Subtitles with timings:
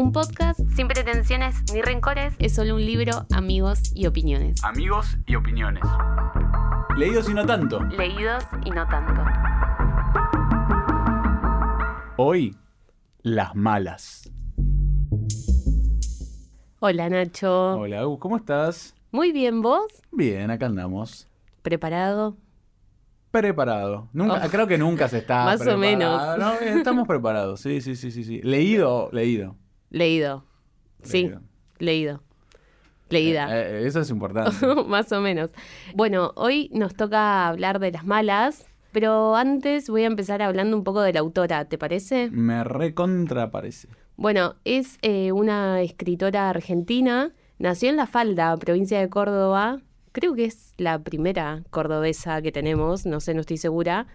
[0.00, 4.64] Un podcast sin pretensiones ni rencores es solo un libro, amigos y opiniones.
[4.64, 5.82] Amigos y opiniones.
[6.96, 7.80] Leídos y no tanto.
[7.84, 9.22] Leídos y no tanto.
[12.16, 12.56] Hoy,
[13.20, 14.30] las malas.
[16.78, 17.72] Hola Nacho.
[17.74, 18.94] Hola, Gu, ¿cómo estás?
[19.10, 19.84] Muy bien, ¿vos?
[20.12, 21.28] Bien, acá andamos.
[21.60, 22.38] ¿Preparado?
[23.30, 24.08] Preparado.
[24.14, 24.48] Nunca, Oh.
[24.48, 26.38] Creo que nunca se está Más o menos.
[26.38, 28.40] No, estamos preparados, sí, sí, sí, sí, sí.
[28.40, 29.56] Leído, leído.
[29.90, 30.44] Leído.
[31.02, 31.30] Sí,
[31.78, 32.22] Leído.
[33.08, 33.48] Leída.
[33.50, 34.54] Eh, eh, eso es importante.
[34.86, 35.50] Más o menos.
[35.94, 40.84] Bueno, hoy nos toca hablar de las malas, pero antes voy a empezar hablando un
[40.84, 42.30] poco de la autora, ¿te parece?
[42.30, 43.88] Me recontra parece.
[44.16, 49.80] Bueno, es eh, una escritora argentina, nació en La Falda, provincia de Córdoba,
[50.12, 54.06] creo que es la primera cordobesa que tenemos, no sé, no estoy segura,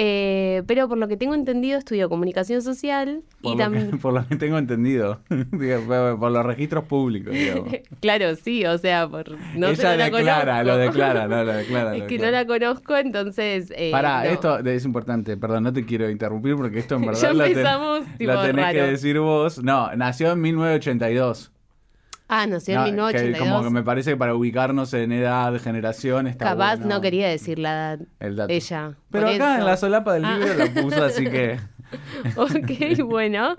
[0.00, 3.98] Eh, pero por lo que tengo entendido estudió comunicación social Por, y lo que, también...
[4.02, 5.18] por lo que tengo entendido.
[5.28, 7.68] Por, los registros públicos, digamos.
[8.00, 9.28] Claro, sí, o sea, por...
[9.56, 11.94] no Ella declara, lo declara, no, lo declara.
[11.96, 13.72] Es lo que no la conozco, entonces...
[13.74, 14.30] eh, Pará, no.
[14.30, 17.48] esto es importante, perdón, no te quiero interrumpir porque esto en verdad Ya lo, ten-
[17.58, 19.60] empezamos, tipo, lo tenés que decir vos.
[19.64, 21.50] No, nació en 1982.
[22.28, 23.48] Ah, nació No, en que 1982.
[23.48, 27.26] como que me parece que para ubicarnos en edad, generación, está Capaz bueno no quería
[27.28, 28.52] decir la edad el dato.
[28.52, 28.96] ella.
[29.10, 29.60] Pero por acá eso.
[29.60, 30.36] en la solapa del Ah.
[30.38, 31.58] libro la puso, así que...
[32.36, 33.56] Ok, bueno.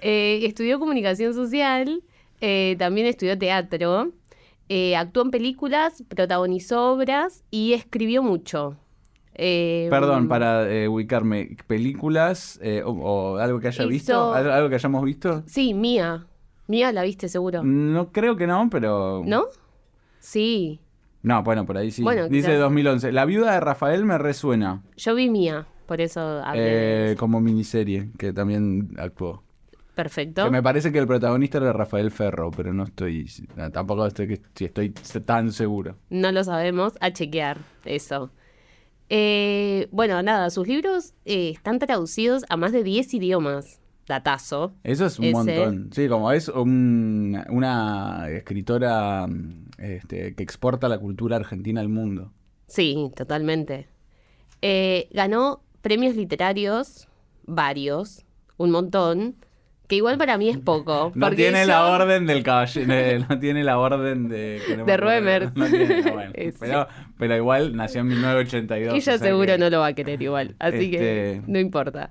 [0.00, 2.02] Eh, estudió comunicación social,
[2.40, 4.12] eh, también estudió teatro,
[4.68, 8.76] eh, actuó en películas, protagonizó obras y escribió mucho.
[9.34, 14.52] Eh, Perdón, para eh, ubicarme, películas eh, o, o algo que haya Hizo- visto, algo,
[14.52, 15.42] algo que hayamos visto.
[15.46, 16.24] Sí, Mía.
[16.68, 17.62] Mía la viste seguro.
[17.62, 19.22] No creo que no, pero...
[19.24, 19.44] ¿No?
[20.18, 20.80] Sí.
[21.22, 22.02] No, bueno, por ahí sí.
[22.02, 22.60] Bueno, Dice quizás.
[22.60, 23.12] 2011.
[23.12, 24.82] La viuda de Rafael me resuena.
[24.96, 29.42] Yo vi Mía, por eso hablé Eh, como miniserie, que también actuó.
[29.94, 30.44] Perfecto.
[30.44, 33.30] Que me parece que el protagonista era Rafael Ferro, pero no estoy.
[33.72, 34.90] tampoco estoy, estoy
[35.24, 35.96] tan seguro.
[36.10, 38.30] No lo sabemos, a chequear eso.
[39.08, 43.80] Eh, bueno, nada, sus libros eh, están traducidos a más de 10 idiomas.
[44.08, 44.72] Datazo.
[44.84, 45.34] Eso es un Ese.
[45.34, 45.90] montón.
[45.92, 52.32] Sí, como es un- una escritora mm, este, que exporta la cultura argentina al mundo.
[52.66, 53.88] Sí, totalmente.
[54.62, 57.08] Eh, ganó premios literarios,
[57.46, 58.24] varios,
[58.56, 59.36] un montón,
[59.88, 61.12] que igual para mí es poco.
[61.14, 64.60] No tiene yo- la orden del caballero, no tiene la orden de...
[64.68, 64.76] De.
[64.76, 66.32] No bueno.
[66.34, 66.86] Es- pero,
[67.18, 68.94] pero igual nació en 1982.
[68.94, 70.96] Ella o sea seguro que- no lo va a querer igual, así que
[71.36, 72.10] Este- no importa.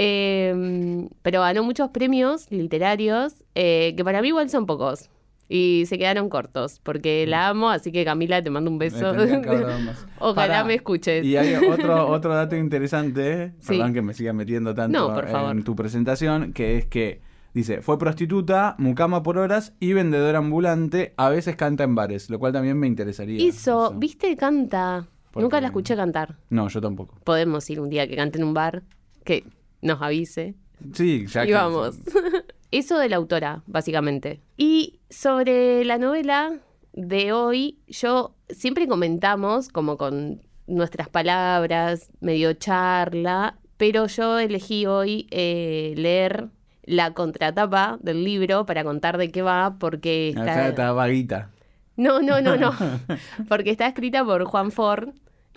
[0.00, 5.10] Eh, pero ganó muchos premios literarios, eh, que para mí igual son pocos.
[5.50, 9.10] Y se quedaron cortos, porque la amo, así que Camila, te mando un Me beso.
[10.20, 10.64] Ojalá Pará.
[10.64, 11.24] me escuches.
[11.24, 13.68] Y hay otro, otro dato interesante, Sí.
[13.76, 15.50] perdón que me siga metiendo tanto No, por favor.
[15.56, 17.22] en tu presentación, que es que
[17.54, 22.38] dice, fue prostituta, mucama por horas y vendedora ambulante, a veces canta en bares, lo
[22.38, 23.40] cual también me interesaría.
[23.42, 23.94] Hizo, Eso.
[23.98, 25.08] viste, canta.
[25.32, 26.36] ¿Por Nunca la escuché cantar.
[26.50, 27.14] No, yo tampoco.
[27.24, 28.82] Podemos ir un día que cante en un bar,
[29.24, 29.44] que
[29.82, 30.54] nos avise.
[30.92, 31.98] Sí, ya Y vamos.
[32.70, 34.40] Eso de la autora, básicamente.
[34.56, 36.58] Y sobre la novela
[36.92, 45.26] de hoy, yo siempre comentamos, como con nuestras palabras, medio charla, pero yo elegí hoy
[45.30, 46.48] eh, leer
[46.84, 50.54] la contratapa del libro para contar de qué va, porque O está...
[50.54, 51.50] sea, está vaguita.
[51.96, 52.72] No, no, no, no.
[53.48, 55.08] Porque está escrita por Juan Ford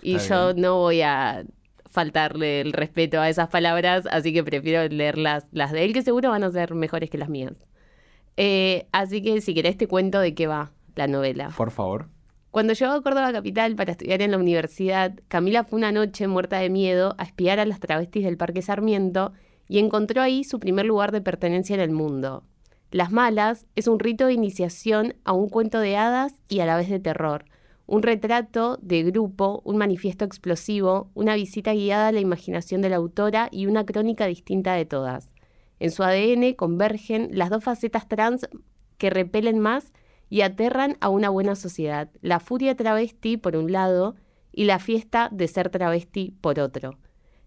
[0.02, 1.44] y Está yo no voy a
[1.92, 6.02] faltarle el respeto a esas palabras, así que prefiero leer las, las de él, que
[6.02, 7.52] seguro van a ser mejores que las mías.
[8.36, 11.50] Eh, así que si querés te cuento de qué va la novela.
[11.56, 12.08] Por favor.
[12.50, 16.58] Cuando llegó a Córdoba Capital para estudiar en la universidad, Camila fue una noche muerta
[16.58, 19.32] de miedo a espiar a las travestis del Parque Sarmiento
[19.68, 22.44] y encontró ahí su primer lugar de pertenencia en el mundo.
[22.90, 26.76] Las Malas es un rito de iniciación a un cuento de hadas y a la
[26.76, 27.46] vez de terror,
[27.92, 32.96] un retrato de grupo, un manifiesto explosivo, una visita guiada a la imaginación de la
[32.96, 35.34] autora y una crónica distinta de todas.
[35.78, 38.48] En su ADN convergen las dos facetas trans
[38.96, 39.92] que repelen más
[40.30, 42.08] y aterran a una buena sociedad.
[42.22, 44.16] La furia travesti por un lado
[44.52, 46.96] y la fiesta de ser travesti por otro.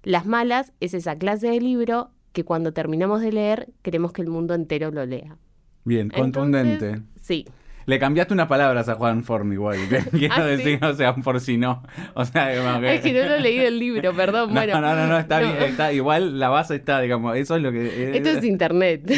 [0.03, 4.29] Las malas es esa clase de libro que cuando terminamos de leer queremos que el
[4.29, 5.39] mundo entero lo lea.
[5.85, 6.89] Bien, contundente.
[6.89, 7.45] Entonces, sí.
[7.87, 9.77] Le cambiaste unas palabras a Juan Form igual.
[10.11, 10.47] Quiero ¿Ah, sí?
[10.63, 11.83] decir, o sea, por si no.
[12.15, 12.47] O sea,
[12.79, 14.49] que- Es que no lo leí del libro, perdón.
[14.53, 15.51] No, bueno, no, no, no, está no.
[15.51, 19.03] bien, está igual la base está, digamos, eso es lo que eh, Esto es internet.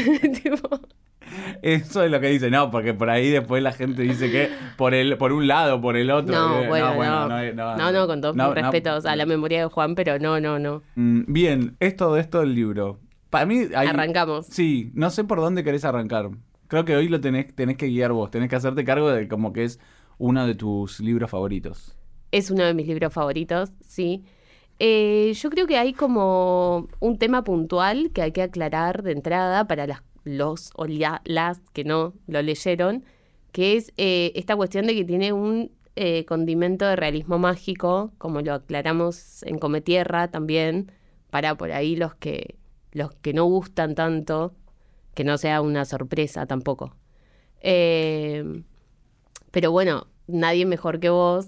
[1.62, 4.94] Eso es lo que dice, no, porque por ahí después la gente dice que por
[4.94, 6.34] el por un lado, por el otro.
[6.34, 7.28] no, eh, bueno, no.
[7.28, 10.40] no, no, No, no, con todos no, respetos a la memoria de Juan, pero no,
[10.40, 10.84] no, no.
[10.96, 13.00] Mm, Bien, es todo esto del libro.
[13.30, 13.88] Para mí hay...
[13.88, 14.46] Arrancamos.
[14.48, 16.30] Sí, no sé por dónde querés arrancar.
[16.68, 19.54] Creo que hoy lo tenés, tenés que guiar vos, tenés que hacerte cargo de como
[19.54, 19.80] que es
[20.18, 21.96] uno de tus libros favoritos.
[22.32, 24.24] Es uno de mis libros favoritos, sí.
[24.80, 29.66] Eh, yo creo que hay como un tema puntual que hay que aclarar de entrada
[29.68, 33.04] para las, los o la- las que no lo leyeron,
[33.54, 38.42] que es eh, esta cuestión de que tiene un eh, condimento de realismo mágico, como
[38.42, 40.92] lo aclaramos en Cometierra también,
[41.32, 42.56] para por ahí los que,
[42.92, 44.54] los que no gustan tanto,
[45.18, 46.96] que no sea una sorpresa tampoco.
[47.60, 48.62] Eh,
[49.50, 51.48] pero bueno, nadie mejor que vos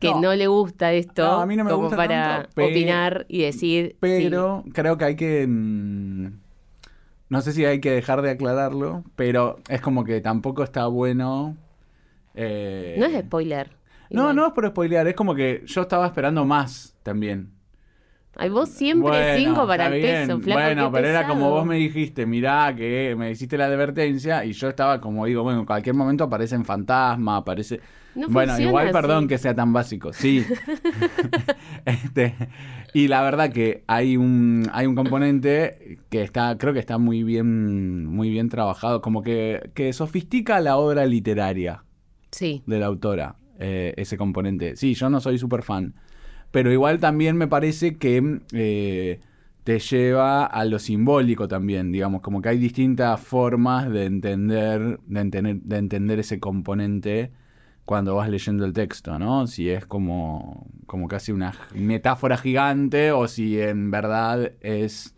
[0.00, 0.20] que No.
[0.20, 3.26] no, le gusta esto No, a mí no me como gusta para tanto, pe- opinar
[3.28, 5.46] y decir Pero creo que hay que...
[5.48, 6.26] mm,
[7.28, 11.56] no sé si hay que dejar de aclararlo, pero es como que tampoco está bueno...
[12.34, 13.70] eh, no es spoiler.
[14.10, 17.50] No, no es por spoilear, es como que yo estaba esperando más también.
[18.40, 20.60] Ay, vos siempre Bueno, cinco para el peso, flaco.
[20.60, 24.68] Bueno, pero era como vos me dijiste, mirá, que me hiciste la advertencia y yo
[24.68, 27.80] estaba como digo, bueno, en cualquier momento aparecen fantasmas, aparece...
[28.14, 28.92] No bueno, igual así.
[28.92, 30.44] perdón que sea tan básico, sí.
[31.84, 32.34] este,
[32.94, 37.24] y la verdad que hay un, hay un componente que está, creo que está muy
[37.24, 41.84] bien, muy bien trabajado, como que, que sofistica la obra literaria
[42.30, 44.76] Sí, de la autora, eh, ese componente.
[44.76, 45.94] Sí, yo no soy súper fan,
[46.50, 49.20] pero igual también me parece que eh,
[49.64, 55.20] te lleva a lo simbólico también, digamos, como que hay distintas formas de entender, de
[55.20, 57.30] entender, de entender ese componente
[57.84, 59.46] cuando vas leyendo el texto, ¿no?
[59.46, 65.14] Si es como, como casi una metáfora gigante o si en verdad es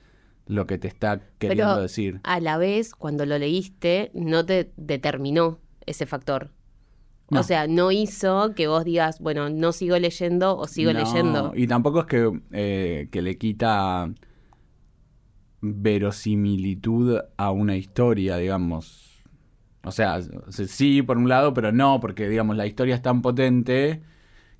[0.47, 2.21] lo que te está queriendo Pero- decir.
[2.25, 6.50] a la vez, cuando lo leíste, no te determinó ese factor.
[7.31, 7.41] No.
[7.41, 11.53] O sea, no hizo que vos digas, bueno, no sigo leyendo o sigo No, leyendo.
[11.55, 14.12] Y tampoco es que, eh, que le quita
[15.61, 19.23] verosimilitud a una historia, digamos.
[19.82, 23.03] O sea, o sea, sí por un lado, pero no, porque digamos, la historia es
[23.03, 24.03] tan potente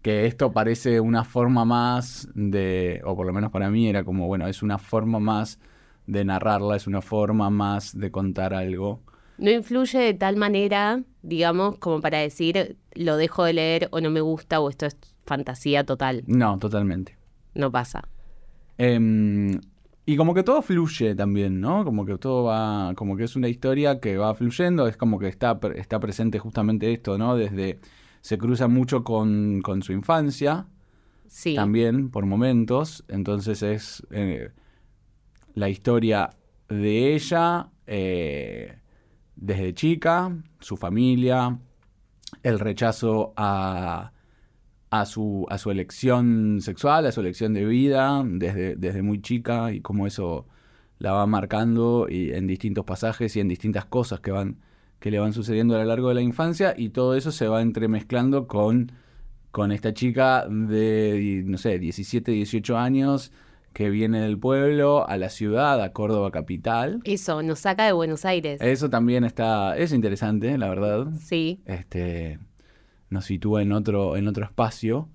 [0.03, 4.29] que esto parece una forma más de, o por lo menos para mí era como,
[4.29, 5.61] bueno, es una forma más
[6.07, 9.03] de narrarla, es una forma más de contar algo.
[9.41, 14.11] No influye de tal manera, digamos, como para decir, lo dejo de leer o no
[14.11, 14.97] me gusta o esto es
[15.27, 16.23] fantasía total.
[16.27, 17.17] No, totalmente.
[17.55, 18.07] No pasa.
[18.79, 19.61] Em,
[20.07, 21.85] y como que todo fluye también, ¿no?
[21.85, 25.29] Como que todo va, como que es una historia que va fluyendo, es como que
[25.29, 27.37] está, está presente justamente esto, ¿no?
[27.37, 27.79] Desde,
[28.21, 30.67] se cruza mucho con, con su infancia,
[31.27, 31.55] Sí.
[31.55, 34.51] también por momentos, entonces es eh,
[35.55, 36.31] la historia
[36.69, 38.80] de ella eh,
[39.41, 41.59] desde chica, su familia,
[42.43, 44.13] el rechazo a,
[44.91, 49.73] a, su, a su elección sexual, a su elección de vida desde, desde muy chica
[49.73, 50.47] y cómo eso
[50.99, 54.59] la va marcando y en distintos pasajes y en distintas cosas que van
[55.01, 57.63] que le van sucediendo a lo largo de la infancia y todo eso se va
[57.63, 58.93] entremezclando con,
[59.51, 63.33] con esta chica de, no sé, 17, 18 años
[63.73, 67.01] que viene del pueblo a la ciudad, a Córdoba capital.
[67.05, 68.61] Eso, nos saca de Buenos Aires.
[68.61, 71.09] Eso también está, es interesante, la verdad.
[71.21, 71.61] Sí.
[71.67, 72.39] Este,
[73.11, 75.09] nos sitúa en otro, en otro espacio.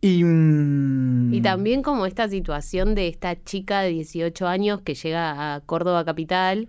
[0.00, 5.54] Y, mm, Y también como esta situación de esta chica de 18 años que llega
[5.54, 6.68] a Córdoba capital,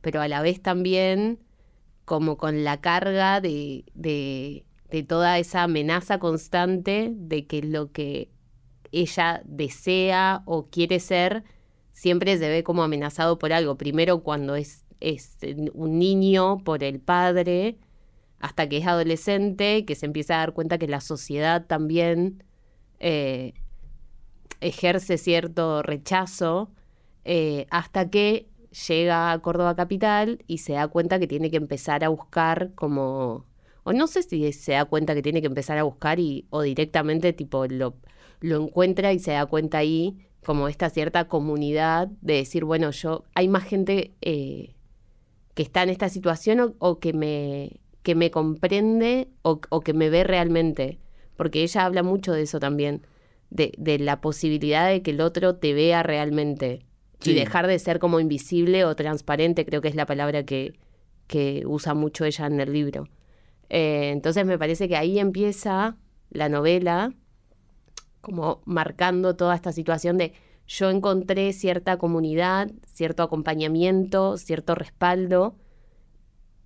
[0.00, 1.38] pero a la vez también
[2.04, 8.28] como con la carga de, de, de toda esa amenaza constante de que lo que
[9.02, 11.44] ella desea o quiere ser
[11.94, 13.78] siempre se ve como amenazado por algo.
[13.78, 14.82] Primero cuando es,
[15.72, 17.78] un niño por el padre,
[18.40, 22.42] hasta que es adolescente, que se empieza a dar cuenta que la sociedad también
[23.00, 23.54] eh,
[24.60, 26.70] ejerce cierto rechazo,
[27.24, 28.48] eh, hasta que
[28.88, 33.46] llega a Córdoba Capital y se da cuenta que tiene que empezar a buscar como...
[33.86, 36.62] O no sé si se da cuenta que tiene que empezar a buscar y, o
[36.62, 37.96] directamente tipo lo,
[38.40, 43.24] lo encuentra y se da cuenta ahí como esta cierta comunidad de decir, bueno, yo,
[43.34, 44.74] hay más gente eh,
[45.54, 49.94] que está en esta situación o, o que, me, que me comprende o, o que
[49.94, 50.98] me ve realmente.
[51.36, 53.06] Porque ella habla mucho de eso también,
[53.50, 56.84] de, de la posibilidad de que el otro te vea realmente
[57.20, 57.30] Sí.
[57.30, 60.74] y dejar de ser como invisible o transparente, creo que es la palabra que,
[61.26, 63.08] que usa mucho ella en el libro.
[63.70, 65.96] Eh, entonces me parece que ahí empieza
[66.28, 67.14] la novela
[68.24, 70.32] como marcando toda esta situación de
[70.66, 75.56] yo encontré cierta comunidad, cierto acompañamiento, cierto respaldo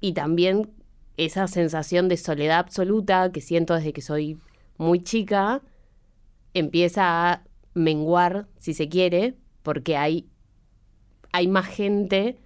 [0.00, 0.70] y también
[1.16, 4.38] esa sensación de soledad absoluta que siento desde que soy
[4.78, 5.62] muy chica
[6.54, 10.28] empieza a menguar, si se quiere, porque hay
[11.32, 12.38] hay más gente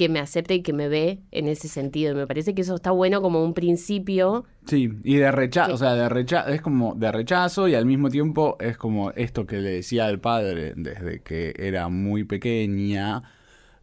[0.00, 2.12] que me acepte y que me ve en ese sentido.
[2.12, 4.46] Y me parece que eso está bueno como un principio.
[4.64, 7.84] Sí, y de rechazo, Que- o sea, de rechazo, es como de rechazo y al
[7.84, 13.22] mismo tiempo es como esto que le decía al padre desde que era muy pequeña.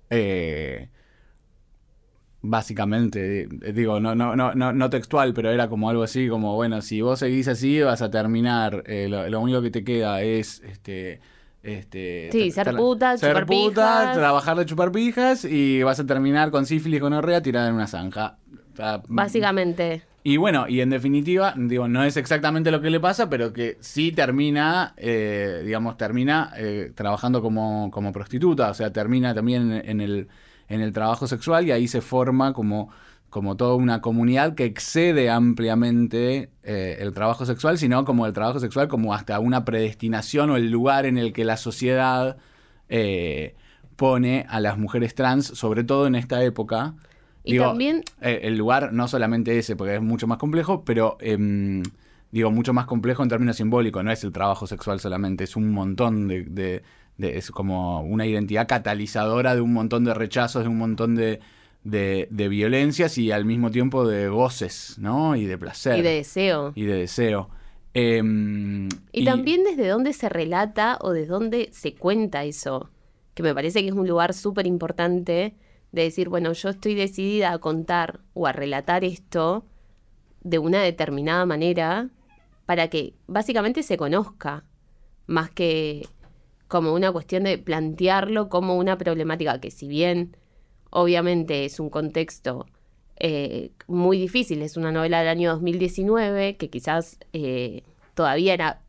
[0.10, 0.90] eh,
[2.42, 6.56] básicamente, eh, digo, no, no, no, no, no textual, pero era como algo así, como,
[6.56, 10.22] bueno, si vos seguís así vas a terminar, eh, lo, lo único que te queda
[10.22, 11.20] es este.
[11.68, 14.18] Este, Sí, ser puta, ser chupar puta, pijas.
[14.18, 17.88] trabajar de chupar pijas y vas a terminar con sífilis con orrea tirada en una
[17.88, 18.38] zanja.
[18.76, 20.04] Sea, Básicamente.
[20.24, 23.78] y bueno, y en definitiva, digo, no es exactamente lo que le pasa, pero que
[23.82, 30.00] sí termina, eh, digamos, termina eh, trabajando como, como prostituta, o sea, termina también en
[30.02, 30.28] el,
[30.70, 32.90] en el trabajo sexual y ahí se forma como,
[33.30, 38.60] como toda una comunidad que excede ampliamente eh, el trabajo sexual, sino como el trabajo
[38.60, 42.38] sexual como hasta una predestinación o el lugar en el que la sociedad
[42.90, 43.56] eh,
[43.96, 46.94] pone a las mujeres trans, sobre todo en esta época.
[47.44, 51.18] Y Digo, también, eh, el lugar, no solamente ese, porque es mucho más complejo, pero
[51.20, 51.84] em,
[52.32, 55.72] digo, mucho más complejo en términos simbólicos, no es el trabajo sexual solamente, es un
[55.72, 56.84] montón de, de-
[57.18, 61.40] de- es como una identidad catalizadora de un montón de rechazos, de un montón de,
[61.88, 65.38] de, de violencias y al mismo tiempo de goces, ¿no?
[65.38, 65.98] Y de placer.
[65.98, 66.74] y de deseo.
[66.76, 67.50] y de deseo.
[67.94, 72.90] Em, Y, también desde dónde se relata o desde dónde se cuenta eso,
[73.34, 75.56] que me parece que es un lugar súper importante
[75.94, 79.66] de decir, bueno, yo estoy decidida a contar o a relatar esto
[80.42, 82.10] de una determinada manera
[82.66, 84.66] para que básicamente se conozca,
[85.26, 86.06] más que
[86.68, 90.36] como una cuestión de plantearlo como una problemática que si bien
[90.90, 92.66] obviamente es un contexto
[93.20, 97.82] eh, muy difícil, es una novela del año 2019 que quizás eh,
[98.14, 98.82] todavía era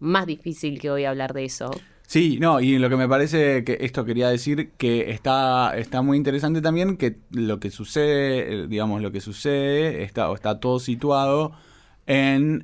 [0.00, 1.70] más difícil que hoy hablar de eso.
[2.06, 6.16] Sí, no, y lo que me parece que esto quería decir que está, está muy
[6.16, 11.52] interesante también que lo que sucede, eh, digamos, lo que sucede está, está todo situado
[12.06, 12.62] en,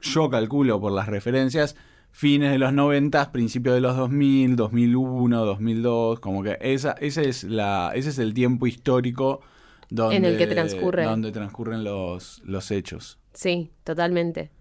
[0.00, 1.76] yo calculo por las referencias,
[2.14, 7.42] fines de los 90, principios de los 2000, 2001, 2002, como que esa, ese, es
[7.42, 9.40] la, ese es el tiempo histórico
[9.90, 11.04] donde, En el que transcurre.
[11.06, 13.18] donde transcurren los, los hechos.
[13.32, 14.52] Sí, totalmente.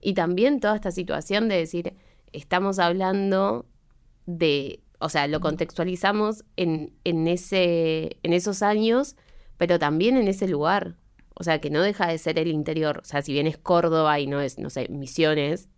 [0.00, 1.94] Y también toda esta situación de decir,
[2.32, 3.66] estamos hablando
[4.26, 9.16] de, o sea, lo contextualizamos en, en, ese, en esos años,
[9.58, 10.94] pero también en ese lugar.
[11.34, 13.00] O sea, que no deja de ser el interior.
[13.02, 15.68] O sea, si bien es Córdoba y no es, no sé, Misiones,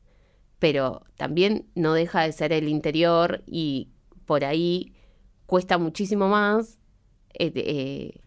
[0.63, 3.89] pero también no deja de ser el interior y
[4.27, 4.93] por ahí
[5.47, 6.79] cuesta muchísimo más
[7.35, 8.21] eh, eh,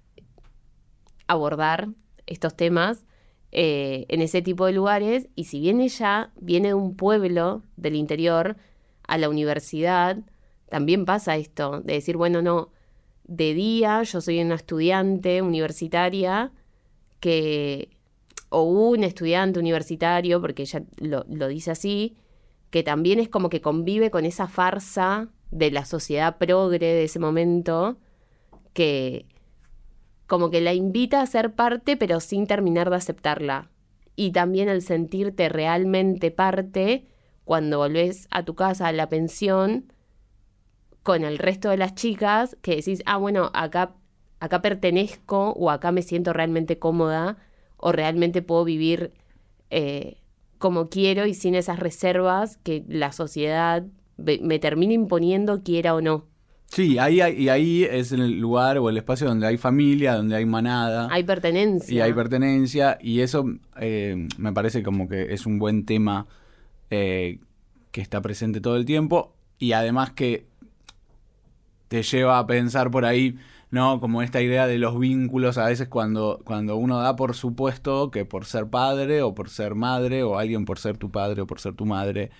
[1.27, 1.87] abordar
[2.25, 3.05] estos temas
[3.53, 5.29] eh, en ese tipo de lugares.
[5.35, 8.57] Y si bien ella viene de un pueblo del interior
[9.07, 10.17] a la universidad,
[10.67, 12.69] también pasa esto, de decir, bueno, no,
[13.23, 16.51] de día yo soy una estudiante universitaria
[17.21, 17.91] que,
[18.49, 22.17] o un estudiante universitario, porque ella lo, lo dice así,
[22.75, 27.19] que también es como que convive con esa farsa de la sociedad progre de ese
[27.19, 27.95] momento,
[28.73, 29.27] que
[30.27, 33.69] como que la invita a ser parte, pero sin terminar de aceptarla.
[34.17, 37.07] Y también el sentirte realmente parte
[37.45, 39.93] cuando volvés a tu casa, a la pensión,
[41.01, 43.95] con el resto de las chicas, que decís, ah, bueno, acá,
[44.41, 47.37] acá pertenezco o acá me siento realmente cómoda
[47.77, 49.13] o realmente puedo vivir
[49.69, 50.17] eh,
[50.57, 53.83] como quiero y sin esas reservas que la sociedad
[54.17, 56.25] me termina imponiendo, quiera o no.
[56.67, 60.45] Sí, ahí, y ahí es el lugar o el espacio donde hay familia, donde hay
[60.45, 61.07] manada.
[61.11, 61.95] Hay pertenencia.
[61.95, 63.45] Y hay pertenencia, y eso
[63.79, 66.27] eh, me parece como que es un buen tema
[66.89, 67.39] eh,
[67.91, 70.47] que está presente todo el tiempo, y además que
[71.87, 73.37] te lleva a pensar por ahí,
[73.71, 73.99] ¿no?
[73.99, 78.25] Como esta idea de los vínculos, a veces cuando, cuando uno da por supuesto que
[78.25, 81.59] por ser padre o por ser madre, o alguien por ser tu padre o por
[81.59, 82.31] ser tu madre,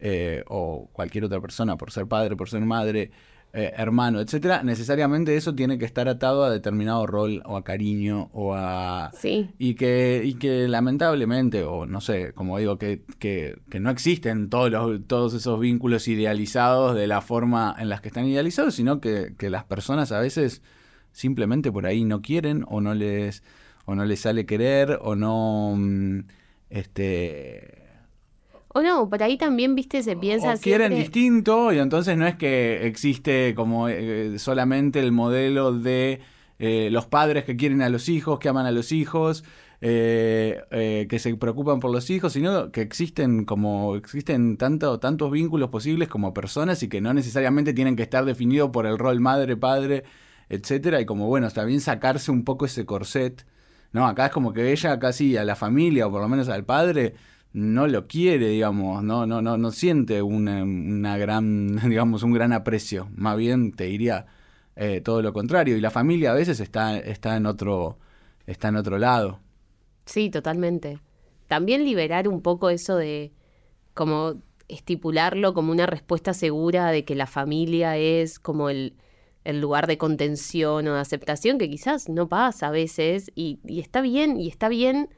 [0.00, 3.10] eh, o cualquier otra persona por ser padre, por ser madre,
[3.56, 8.28] eh, hermano, etcétera, necesariamente eso tiene que estar atado a determinado rol o a cariño
[8.32, 13.56] o a Sí, y que y que lamentablemente o no sé, como digo que, que,
[13.70, 18.08] que no existen todos los, todos esos vínculos idealizados de la forma en las que
[18.08, 20.60] están idealizados, sino que, que las personas a veces
[21.12, 23.44] simplemente por ahí no quieren o no les
[23.84, 26.24] o no les sale querer o no mm,
[26.70, 27.83] este
[28.76, 32.26] O no, por ahí también, viste, se piensa o quieren siempre- distinto y entonces no
[32.26, 36.20] es que existe como eh, solamente el modelo de
[36.58, 39.44] eh, los padres que quieren a los hijos, que aman a los hijos,
[39.80, 45.30] eh, eh, que se preocupan por los hijos, sino que existen como existen tanto, tantos
[45.30, 49.20] vínculos posibles como personas y que no necesariamente tienen que estar definidos por el rol
[49.20, 50.02] madre, padre,
[50.48, 53.46] etcétera, y como bueno, está bien sacarse un poco ese corset.
[53.92, 56.64] No, acá es como que ella casi a la familia, o por lo menos al
[56.64, 57.14] padre,
[57.54, 63.08] no lo quiere, digamos, no, no, no, no siente una, gran, digamos, un gran aprecio.
[63.14, 64.26] Más bien te diría
[64.74, 65.76] eh, todo lo contrario.
[65.76, 67.96] Y la familia a veces está, está en otro,
[68.46, 69.38] está en otro lado.
[70.04, 70.98] Sí, totalmente.
[71.46, 73.32] También liberar un poco eso de
[73.94, 74.34] como
[74.66, 78.96] estipularlo como una respuesta segura de que la familia es como el,
[79.44, 84.40] lugar de contención o de aceptación, que quizás no pasa a veces, y está bien,
[84.40, 85.10] y está bien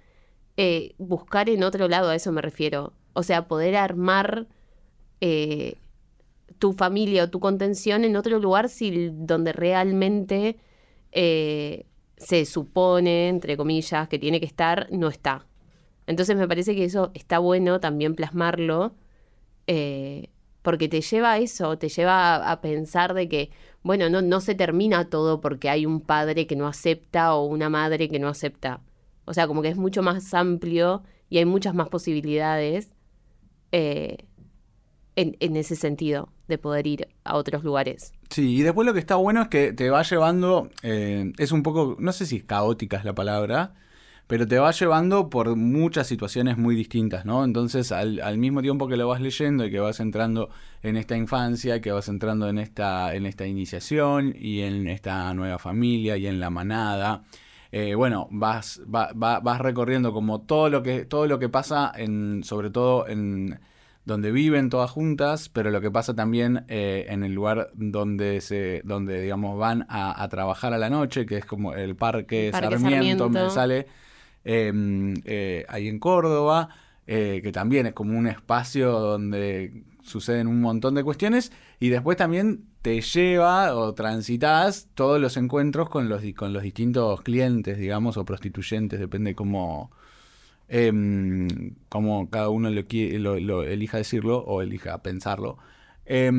[0.56, 2.92] eh, buscar en otro lado, a eso me refiero.
[3.12, 4.46] O sea, poder armar
[5.20, 5.76] eh,
[6.58, 10.56] tu familia o tu contención en otro lugar si donde realmente
[11.12, 11.86] eh,
[12.16, 15.46] se supone, entre comillas, que tiene que estar, no está.
[16.06, 18.94] Entonces me parece que eso está bueno también plasmarlo,
[20.62, 23.50] porque te lleva a eso, te lleva a, a pensar de que,
[23.82, 27.68] bueno, no, no se termina todo porque hay un padre que no acepta o una
[27.68, 28.80] madre que no acepta.
[29.26, 32.90] O sea, como que es mucho más amplio y hay muchas más posibilidades
[33.72, 34.16] eh,
[35.16, 38.12] en, ese sentido de poder ir a otros lugares.
[38.30, 41.62] Sí, y después lo que está bueno es que te va llevando, eh, es un
[41.62, 43.74] poco, no sé si caótica es la palabra,
[44.26, 47.44] pero te va llevando por muchas situaciones muy distintas, ¿no?
[47.44, 50.50] Entonces, al, al, mismo tiempo que lo vas leyendo y que vas entrando
[50.82, 55.58] en esta infancia, que vas entrando en esta, en esta iniciación y en esta nueva
[55.58, 57.22] familia y en la manada,
[57.72, 61.92] eh, bueno, vas, va, va, vas recorriendo como todo lo que, todo lo que pasa
[61.94, 63.58] en, sobre todo en
[64.04, 68.82] donde viven todas juntas, pero lo que pasa también eh, en el lugar donde se,
[68.84, 72.78] donde digamos van a, a, trabajar a la noche, que es como el Parque, Parque
[72.78, 73.86] Sarmiento, Sarmiento, me sale
[74.44, 76.68] em, eh, ahí en Córdoba,
[77.04, 82.64] que también es como un espacio donde suceden un montón de cuestiones y después también
[82.86, 88.24] te lleva o transitas todos los encuentros con los, con los distintos clientes, digamos, o
[88.24, 89.90] prostituyentes, depende cómo,
[90.68, 90.92] eh,
[91.88, 95.58] cómo cada uno lo, elija decirlo o elija pensarlo.
[96.04, 96.30] Eh,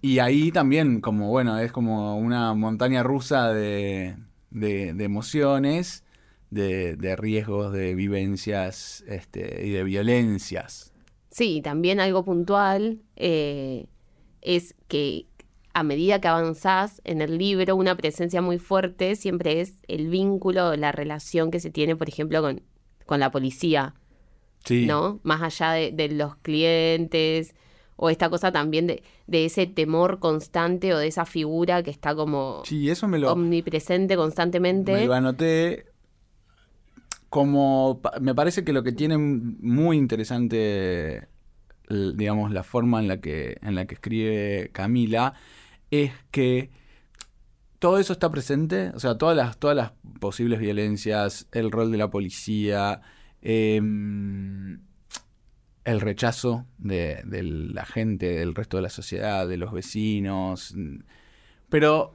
[0.00, 4.16] y ahí también, como bueno, es como una montaña rusa de,
[4.50, 6.04] de, emociones,
[6.48, 10.94] de, de, riesgos, de vivencias este, y de violencias.
[11.30, 13.88] Sí, también algo puntual eh,
[14.40, 15.26] es que
[15.72, 20.76] a medida que avanzás en el libro, una presencia muy fuerte siempre es el vínculo,
[20.76, 22.62] la relación que se tiene, por ejemplo, con,
[23.06, 23.94] con la policía.
[24.64, 24.84] Sí.
[24.86, 25.20] ¿No?
[25.22, 27.54] Más allá de, de los clientes,
[28.02, 32.14] o esta cosa también de, de, ese temor constante o de esa figura que está
[32.14, 34.92] como sí, eso me lo, omnipresente constantemente.
[34.92, 35.84] Me lo anoté
[37.28, 41.28] como me parece que lo que tiene muy interesante
[41.90, 45.34] digamos la forma en la que en la que escribe Camila
[45.90, 46.70] es que
[47.78, 51.98] todo eso está presente, o sea, todas las, todas las posibles violencias, el rol de
[51.98, 53.00] la policía,
[53.42, 53.76] eh,
[55.84, 60.74] el rechazo de, de, la gente, del resto de la sociedad, de los vecinos,
[61.70, 62.12] pero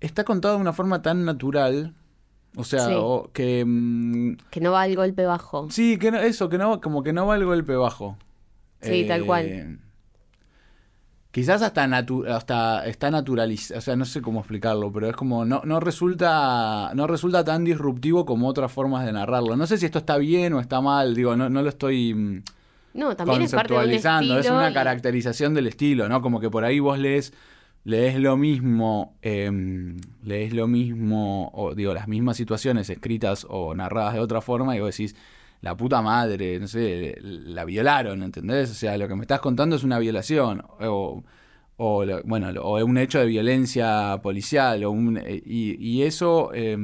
[0.00, 1.94] está contado de una forma tan natural.
[2.58, 2.94] O sea, Sí.
[2.96, 3.64] o que...
[3.66, 5.68] mm, Que no va el golpe bajo.
[5.70, 8.16] Sí, que no, eso, que no, como que no va el golpe bajo.
[8.80, 9.80] Sí, tal cual.
[11.36, 15.44] Quizás hasta, natu- hasta está naturalizado, o sea, no sé cómo explicarlo, pero es como
[15.44, 19.54] no, no resulta no resulta tan disruptivo como otras formas de narrarlo.
[19.54, 22.42] No sé si esto está bien o está mal, digo, no, no lo estoy mm,
[22.94, 26.22] No, también es parte de un conceptualizando, es una y- caracterización del estilo, ¿no?
[26.22, 27.34] Como que por ahí vos lees
[27.84, 29.50] lees lo mismo, eh,
[30.24, 34.80] lees lo mismo, o digo, las mismas situaciones escritas o narradas de otra forma y
[34.80, 35.14] vos decís,
[35.60, 38.70] la puta madre, no sé, la violaron, ¿entendés?
[38.70, 41.24] O sea, lo que me estás contando es una violación, o,
[41.76, 46.76] o bueno, o un hecho de violencia policial, o un, eh, y, y eso, eh,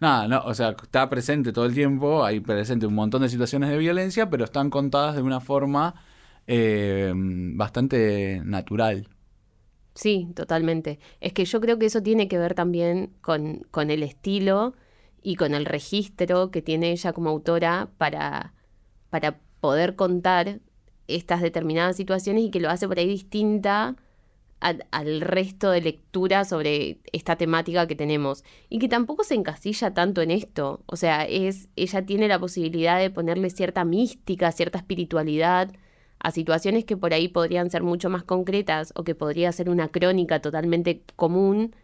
[0.00, 3.70] nada, no, o sea, está presente todo el tiempo, hay presente un montón de situaciones
[3.70, 5.94] de violencia, pero están contadas de una forma
[6.46, 9.08] eh, bastante natural.
[9.94, 10.98] Sí, totalmente.
[11.20, 14.74] Es que yo creo que eso tiene que ver también con, con el estilo
[15.22, 18.54] y con el registro que tiene ella como autora para,
[19.10, 20.60] para poder contar
[21.08, 23.96] estas determinadas situaciones y que lo hace por ahí distinta
[24.62, 28.44] al resto de lectura sobre esta temática que tenemos.
[28.68, 30.84] Y que tampoco se encasilla tanto en esto.
[30.86, 35.72] O sea, es, ella tiene la posibilidad de ponerle cierta mística, cierta espiritualidad
[36.20, 39.88] a situaciones que por ahí podrían ser mucho más concretas o que podría ser una
[39.88, 41.74] crónica totalmente común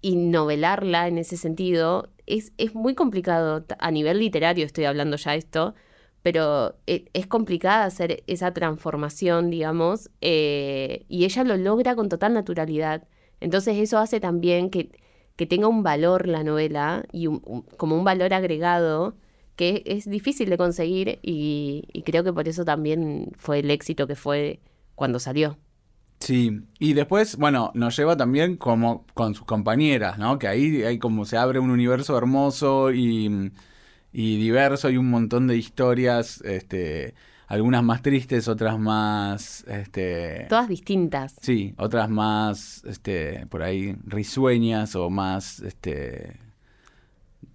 [0.00, 5.34] y novelarla en ese sentido es, es muy complicado, a nivel literario estoy hablando ya
[5.34, 5.74] esto,
[6.22, 12.34] pero e, es complicada hacer esa transformación, digamos, eh, y ella lo logra con total
[12.34, 13.06] naturalidad.
[13.40, 14.90] Entonces eso hace también que,
[15.36, 17.26] que tenga un valor la novela y
[17.76, 19.16] como un valor agregado
[19.56, 24.06] que es difícil de conseguir y, y creo que por eso también fue el éxito
[24.06, 24.60] que fue
[24.94, 25.58] cuando salió.
[26.24, 30.38] Sí, y después, bueno, nos lleva también como con sus compañeras, ¿no?
[30.38, 33.52] Que ahí, ahí como se abre un universo hermoso y,
[34.10, 37.14] y diverso y un montón de historias, este,
[37.46, 40.46] algunas más tristes, otras más, este...
[40.48, 41.36] Todas distintas.
[41.42, 46.40] Sí, otras más, este, por ahí risueñas o más, este,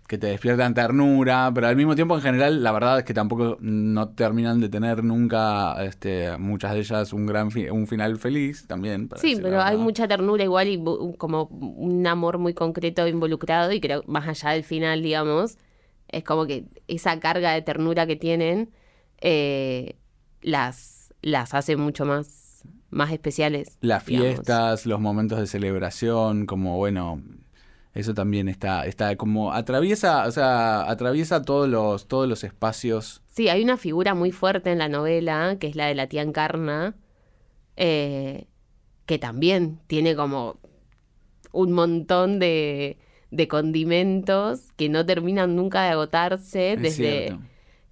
[0.10, 3.58] que te despiertan ternura, pero al mismo tiempo en general la verdad es que tampoco
[3.60, 9.08] no terminan de tener nunca este, muchas de ellas un gran un final feliz también.
[9.18, 10.84] Sí, pero hay mucha ternura igual y
[11.20, 15.60] como un amor muy concreto involucrado y creo más allá del final, digamos,
[16.08, 18.72] es como que esa carga de ternura que tienen
[19.22, 19.96] eh,
[20.42, 23.78] las, las hace mucho más, más especiales.
[23.82, 27.22] Las fiestas, los momentos de celebración, como bueno
[27.94, 33.22] eso también está, está como atraviesa, o sea, atraviesa todos los, todos los espacios.
[33.28, 36.22] Sí, hay una figura muy fuerte en la novela, que es la de la tía
[36.22, 36.96] Encarna,
[37.78, 38.46] eh,
[39.06, 40.60] que también tiene como
[41.52, 43.00] un montón de,
[43.32, 47.40] de, condimentos que no terminan nunca de agotarse, desde,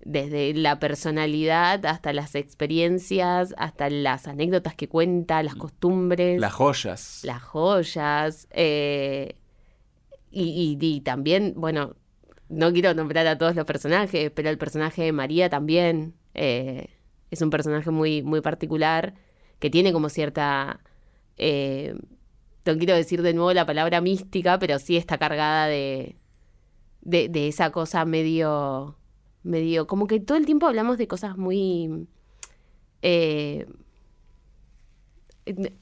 [0.01, 6.39] desde la personalidad hasta las experiencias, hasta las anécdotas que cuenta, las costumbres.
[6.39, 7.21] Las joyas.
[7.23, 8.47] Las joyas.
[8.51, 9.37] Eh,
[10.31, 11.95] y, también, bueno,
[12.49, 16.89] no quiero nombrar a todos los personajes, pero el personaje de María también eh,
[17.31, 19.15] es un personaje muy, muy particular
[19.59, 20.81] que tiene como cierta...
[21.37, 21.95] Eh,
[22.65, 26.17] no quiero decir de nuevo la palabra mística, pero sí está cargada de,
[27.01, 28.97] de, esa cosa medio,
[29.43, 32.07] medio, como que todo el tiempo hablamos de cosas muy...
[33.01, 33.67] Eh,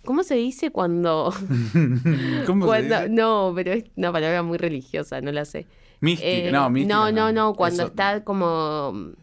[0.04, 1.34] ¿Cómo se dice cuando...
[2.45, 3.08] ¿Cómo cuando...
[3.10, 5.65] No, pero es una palabra muy religiosa, no la sé.
[6.01, 6.95] Mística, eh, no, mística.
[6.95, 9.13] No, no, no, cuando está como...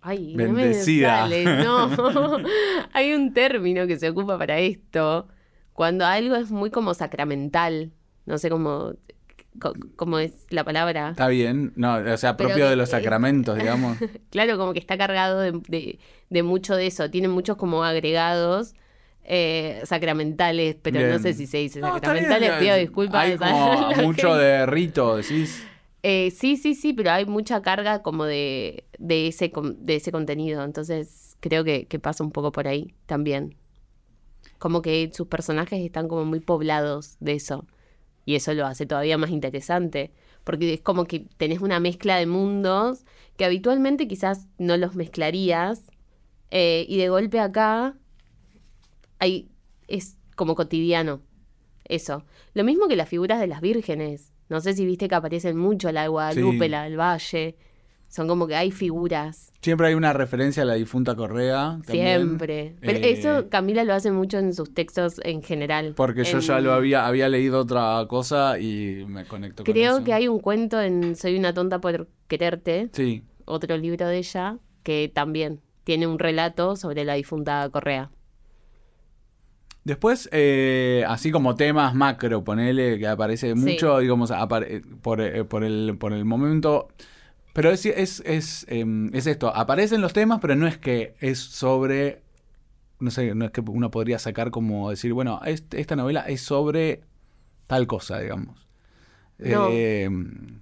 [0.00, 1.22] Ay, Bendecida.
[1.22, 2.38] no me sale, no.
[2.92, 5.28] Hay un término que se ocupa para esto.
[5.72, 7.92] Cuando algo es muy como sacramental.
[8.24, 8.94] No sé cómo,
[9.96, 11.10] cómo es la palabra.
[11.10, 13.98] Está bien, no, o sea, propio de los sacramentos, digamos.
[14.30, 15.98] claro, como que está cargado de,
[16.30, 17.10] de, mucho de eso.
[17.10, 18.74] Tiene muchos como agregados
[19.30, 23.26] eh, sacramentales, pero no sé si se dice sacramentales, pido disculpas.
[23.26, 25.62] Hay como mucho de rito, decís.
[26.02, 30.64] Eh, sí, sí, sí, pero hay mucha carga como de, de, ese, de ese contenido,
[30.64, 33.54] entonces creo que, que pasa un poco por ahí también.
[34.56, 37.66] Como que sus personajes están como muy poblados de eso.
[38.24, 40.10] Y eso lo hace todavía más interesante,
[40.42, 43.04] porque es como que tenés una mezcla de mundos
[43.36, 45.82] que habitualmente quizás no los mezclarías,
[46.50, 47.94] eh, y de golpe acá
[49.18, 49.50] hay,
[49.86, 51.20] es como cotidiano
[51.88, 52.24] eso.
[52.54, 54.32] Lo mismo que las figuras de las vírgenes.
[54.48, 57.56] No sé si viste que aparecen mucho la de Guadalupe, la del Valle.
[58.08, 59.52] Son como que hay figuras.
[59.60, 61.78] Siempre hay una referencia a la difunta Correa.
[61.86, 62.74] Siempre.
[62.80, 65.92] Pero eh, eso Camila lo hace mucho en sus textos en general.
[65.94, 69.72] Porque yo ya lo había, había leído otra cosa y me conecto con eso.
[69.72, 72.88] Creo que hay un cuento en Soy una tonta por quererte.
[72.92, 73.24] Sí.
[73.44, 78.10] Otro libro de ella que también tiene un relato sobre la difunta Correa.
[79.84, 84.82] Después, eh, así como temas macro, ponele, que aparece mucho, digamos, por, eh,
[85.44, 86.88] por, el, por el momento.
[87.54, 91.38] Pero es, es, es, em, es, esto, aparecen los temas, pero no es que es
[91.38, 92.22] sobre.
[93.00, 97.02] No sé, no es que uno podría sacar como decir, bueno, esta novela es sobre
[97.66, 98.66] tal cosa, digamos.
[99.38, 100.60] Em,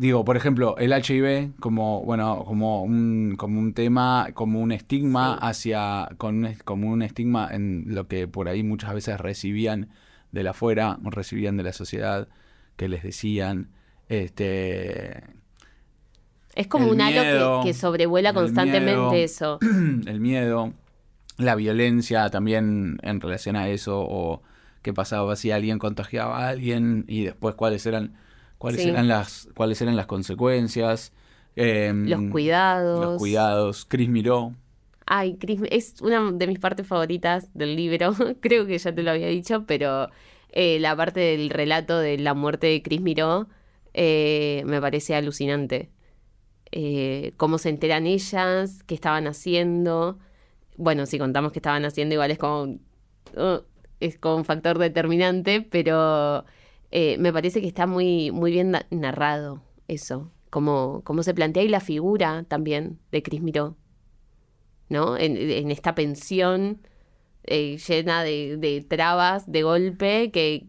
[0.00, 5.34] Digo, por ejemplo, el HIV como, bueno, como un, como un tema, como un estigma
[5.34, 9.90] hacia, con como un estigma en lo que por ahí muchas veces recibían
[10.32, 12.28] de la afuera, recibían de la sociedad,
[12.78, 13.72] que les decían,
[14.08, 15.22] este...
[16.54, 19.58] Es como un halo que, sobrevuela constantemente eso.
[20.06, 20.72] El miedo,
[21.36, 24.40] la violencia también en relación a eso, o
[24.80, 28.14] qué pasaba si alguien contagiaba a alguien y después cuáles eran
[28.60, 31.14] cuáles eran las cuáles eran las consecuencias.
[31.56, 33.00] Em, los cuidados.
[33.00, 33.86] Los cuidados.
[33.86, 34.52] Cris miró.
[35.06, 38.12] Ay, Cris, es una de mis partes favoritas del libro.
[38.40, 40.10] Creo que ya te lo había dicho, pero
[40.50, 43.48] eh, la parte del relato de la muerte de Cris Miró
[43.94, 45.90] eh, me parece alucinante.
[46.70, 50.18] Eh, cómo se enteran ellas, qué estaban haciendo.
[50.76, 52.74] Bueno, si contamos qué estaban haciendo, igual es como,
[53.36, 53.62] uh,
[54.00, 56.44] es como un factor determinante, pero
[56.90, 61.62] eh, me parece que está muy, muy bien na- narrado eso, como, como se plantea
[61.62, 63.76] y la figura también de Cris Miró,
[64.88, 65.16] ¿no?
[65.16, 66.80] En, en esta pensión
[67.44, 70.66] eh, llena de, de trabas de golpe que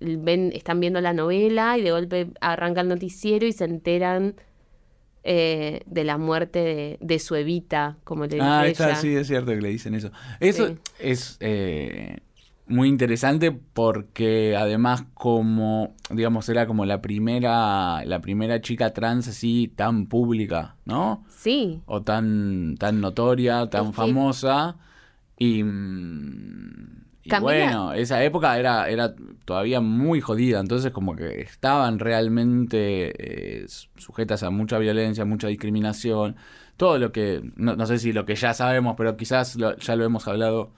[0.00, 4.34] ven, están viendo la novela y de golpe arranca el noticiero y se enteran
[5.22, 8.70] eh, de la muerte de, de su Evita, como le dice Ah, ella.
[8.72, 10.10] está, sí, es cierto que le dicen eso.
[10.40, 10.78] Eso Sí.
[10.98, 12.18] es eh,
[12.70, 19.72] muy interesante porque además como, digamos, era como la primera, la primera chica trans así
[19.74, 21.24] tan pública, ¿no?
[21.28, 24.76] Sí, O tan, tan notoria, tan Es que- famosa.
[25.38, 31.98] Y, mm, y bueno, esa época era, era todavía muy jodida, entonces como que estaban
[31.98, 36.36] realmente eh, sujetas a mucha violencia, mucha discriminación,
[36.76, 39.96] todo lo que, no, no sé si lo que ya sabemos, pero quizás lo- ya
[39.96, 40.72] lo hemos hablado,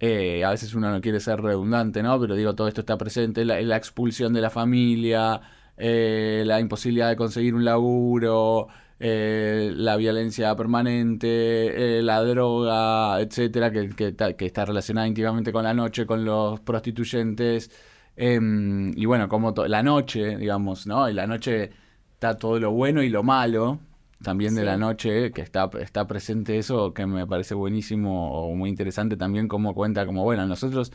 [0.00, 2.18] eh, a veces uno no quiere ser redundante, ¿no?
[2.20, 5.40] Pero digo, todo esto está presente, la, expulsión de la familia,
[5.76, 13.70] eh, la imposibilidad de conseguir un laburo, eh, la violencia permanente, eh, la droga, etcétera,
[13.72, 17.70] que, que que está relacionada íntimamente con la noche, con los prostituyentes.
[18.16, 21.08] em, y bueno, como la noche, digamos, ¿no?
[21.08, 21.70] Y la noche
[22.12, 23.80] está todo lo bueno y lo malo
[24.24, 28.70] también de la noche, que está, está presente eso, que me parece buenísimo o muy
[28.70, 30.92] interesante también como cuenta, como bueno, nosotros,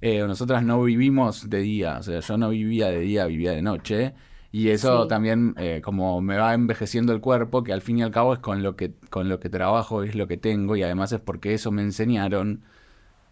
[0.00, 3.62] eh, nosotras no vivimos de día, o sea, yo no vivía de día, vivía de
[3.62, 4.14] noche,
[4.52, 5.08] y eso Sí.
[5.08, 8.38] también eh, como me va envejeciendo el cuerpo, que al fin y al cabo es
[8.40, 11.54] con lo que, con lo que trabajo, es lo que tengo, y además es porque
[11.54, 12.62] eso me enseñaron,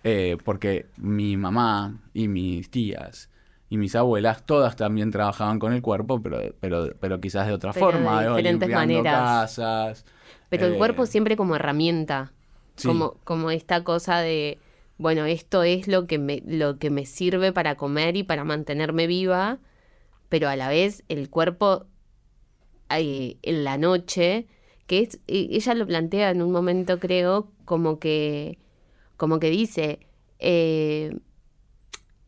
[0.04, 3.30] eh, porque mi mamá y mis tías
[3.68, 7.72] y mis abuelas todas también trabajaban con el cuerpo, pero, pero, pero quizás de otra
[7.72, 8.30] Pero de forma, ¿no?
[8.30, 9.12] diferentes maneras.
[9.22, 10.04] casas.
[10.48, 12.32] pero el eh, cuerpo siempre como herramienta,
[12.76, 12.88] sí.
[12.88, 14.58] como, como esta cosa de,
[14.98, 19.06] bueno, esto es lo que, me, lo que me sirve para comer y para mantenerme
[19.06, 19.58] viva,
[20.28, 21.86] pero a la vez el cuerpo
[22.90, 24.46] eh, en la noche,
[24.86, 28.58] que es, e- ella lo plantea en un momento creo como que,
[29.16, 30.00] como que dice,
[30.38, 31.18] eh,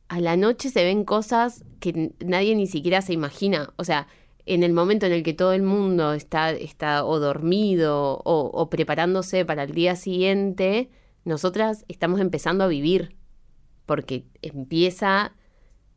[0.09, 3.73] a la noche se ven cosas que nadie ni siquiera se imagina.
[3.77, 4.09] O sea,
[4.47, 8.71] en el momento en el que todo el mundo está, está o dormido o, o
[8.71, 10.91] preparándose para el día siguiente,
[11.25, 13.17] nosotras estamos empezando a vivir.
[13.87, 15.33] Porque empieza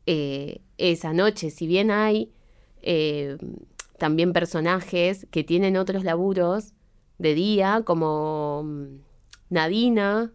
[0.06, 1.50] eh, esa noche.
[1.50, 2.32] Si bien hay
[2.82, 3.36] eh,
[3.98, 6.72] también personajes que tienen otros laburos
[7.18, 8.84] de día, como mm,
[9.50, 10.32] Nadina,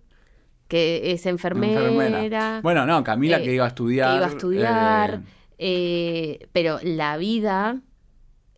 [0.68, 1.88] que es enfermera.
[1.88, 2.60] enfermera.
[2.62, 4.10] Bueno, no, Camila eh, que iba a estudiar.
[4.12, 5.22] que iba a estudiar,
[5.58, 7.82] eh, eh, pero la vida,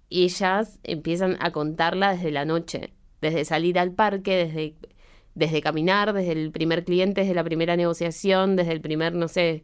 [0.10, 4.76] ellas empiezan a contarla desde la noche, desde salir al parque, desde,
[5.36, 9.64] desde caminar, desde el primer cliente, desde la primera negociación, desde el primer, no sé,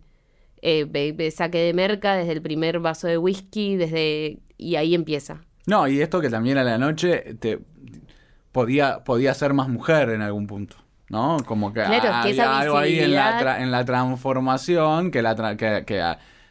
[0.61, 4.39] eh, saque de merca, desde el primer vaso de whisky, desde...
[4.57, 5.41] y ahí empieza.
[5.65, 7.59] no, y esto que también a la noche te
[8.51, 10.84] podía, podía ser más mujer en algún punto.
[11.15, 11.37] ¿No?
[11.45, 15.55] Como que Claro, que algo ahí en la, tra- en la transformación que la tra-
[15.55, 16.03] que, que,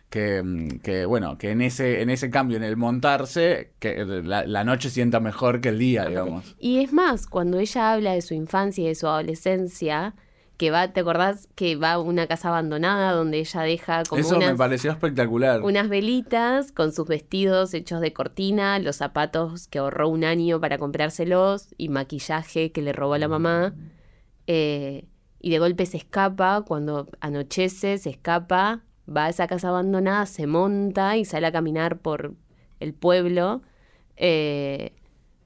[0.08, 4.46] que, mm, que, bueno, que en ese, en ese cambio, en el montarse, que la,
[4.46, 6.56] la noche sienta mejor que el día, digamos.
[6.58, 10.14] Y es más, cuando ella habla de su infancia y de su adolescencia,
[10.56, 14.38] que va, ¿te acordás que va a una casa abandonada donde ella deja como Eso
[14.38, 15.60] me unas, pareció espectacular.
[15.62, 20.78] unas velitas con sus vestidos hechos de cortina, los zapatos que ahorró un año para
[20.78, 23.74] comprárselos y maquillaje que le robó a la mamá?
[24.46, 25.06] Eh,
[25.40, 30.46] y de golpe se escapa, cuando anochece, se escapa, va a esa casa abandonada, se
[30.46, 32.34] monta y sale a caminar por
[32.80, 33.62] el pueblo.
[34.16, 34.92] eh,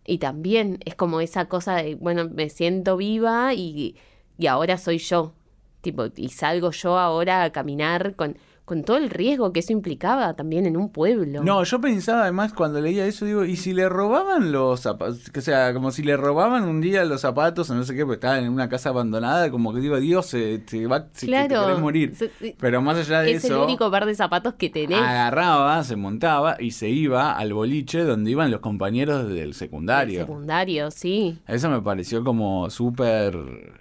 [0.07, 3.97] y también es como esa cosa de, bueno, me siento viva y,
[4.39, 5.35] y ahora soy yo.
[5.83, 10.35] Tipo, y salgo yo ahora a caminar con, con todo el riesgo que eso implicaba
[10.35, 11.43] también en un pueblo.
[11.43, 15.31] No, yo pensaba además cuando leía eso, digo, ¿y si le robaban los zapatos?
[15.35, 18.17] O sea, como si le robaban un día los zapatos o no sé qué, porque
[18.17, 21.79] estaban en una casa abandonada, como que digo, Dios, se, te va, se, te querés
[21.81, 22.15] morir.
[22.61, 25.01] Pero más allá de Es el eso, único par de zapatos que tenés.
[25.01, 30.21] agarraba, se montaba y se iba al boliche donde iban los compañeros del del secundario.
[30.21, 31.39] secundario, sí.
[31.47, 33.35] Eso me pareció como súper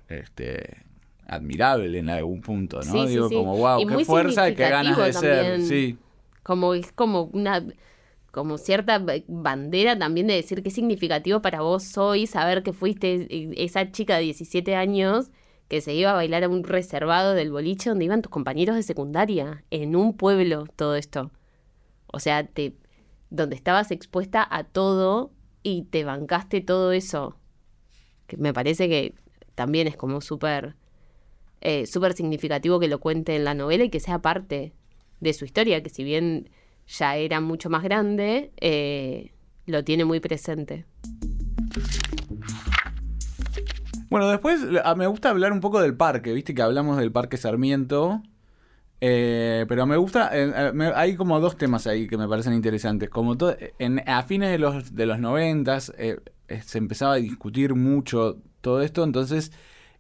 [0.08, 0.86] este,
[1.28, 2.84] admirable en algún punto, ¿no?
[2.84, 3.36] Sí, digo, sí.
[3.36, 5.62] como, wow, Y qué fuerza y qué ganas de ser.
[5.62, 5.98] Sí.
[6.44, 7.66] Como es como una
[8.32, 13.28] como cierta ba- bandera también de decir qué significativo para vos hoy saber que fuiste
[13.30, 15.32] eh, esa chica de 17 años
[15.70, 18.84] que se iba a bailar a un reservado del boliche donde iban tus compañeros de
[18.84, 21.32] secundaria, en un pueblo todo esto.
[22.08, 22.76] O sea, te
[23.30, 25.32] donde estabas expuesta a todo
[25.64, 27.36] y te bancaste todo eso.
[28.28, 29.16] Que me parece que
[29.56, 30.76] también es como súper
[31.62, 34.74] eh, súper significativo que lo cuente en la novela y que sea parte
[35.20, 36.50] de su historia, que si bien
[36.88, 39.32] ya era mucho más grande, eh,
[39.66, 40.86] lo tiene muy presente.
[44.10, 47.38] Bueno, después a- me gusta hablar un poco del parque, viste que hablamos del Parque
[47.38, 48.22] Sarmiento.
[49.00, 50.52] eh, pero me gusta, eh,
[50.96, 53.10] hay como dos temas ahí que me parecen interesantes.
[53.12, 56.18] Como to- en, a fines de los, de los noventas eh,
[56.48, 59.52] eh, se empezaba a discutir mucho todo esto, entonces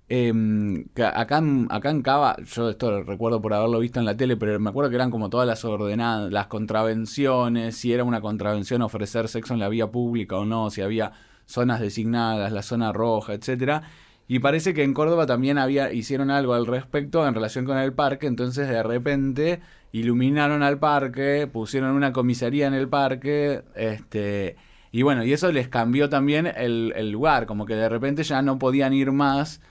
[0.09, 4.37] em, acá, acá en Cava, yo esto lo recuerdo por haberlo visto en la tele,
[4.37, 8.81] pero me acuerdo que eran como todas las ordenadas, las contravenciones, si era una contravención
[8.81, 11.11] ofrecer sexo en la vía pública o no, si había
[11.45, 13.83] zonas designadas, la zona roja, etcétera.
[14.29, 17.93] Y parece que en Córdoba también había, hicieron algo al respecto en relación con el
[17.93, 19.61] parque, entonces de repente
[19.93, 24.57] iluminaron al parque, pusieron una comisaría en el parque, este,
[24.91, 28.59] y bueno, y eso les cambió también el lugar, como que de repente ya no
[28.59, 29.61] podían ir más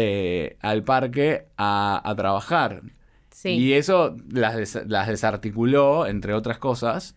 [0.00, 2.82] eh, al parque a, a trabajar.
[3.30, 3.50] Sí.
[3.50, 7.14] Y eso las, des- las desarticuló, entre otras cosas,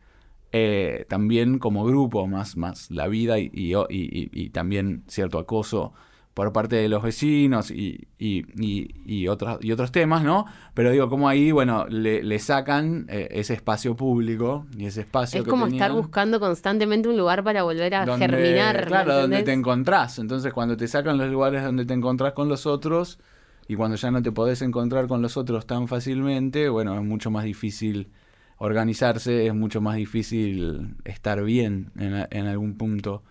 [0.51, 5.39] eh, también como grupo, más, más la vida y, y, y- y- y también cierto
[5.39, 5.93] acoso
[6.33, 10.45] por parte de los vecinos y, y, y- y otros, y otros temas, ¿no?
[10.73, 15.39] Pero digo, como ahí, bueno, le, le sacan eh, ese espacio público y ese espacio
[15.39, 18.77] Es que como estar buscando constantemente un lugar para volver a donde- germinar.
[18.81, 20.19] ¿me Claro, donde te encontrás.
[20.19, 23.19] Entonces, cuando te sacan los lugares donde te encontrás con los otros
[23.67, 27.29] y cuando ya no te podés encontrar con los otros tan fácilmente, bueno, es mucho
[27.29, 28.09] más difícil
[28.57, 33.23] organizarse, es mucho más difícil estar bien en, en algún punto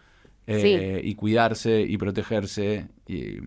[0.47, 2.89] eh, y cuidarse y protegerse.
[3.07, 3.39] Y,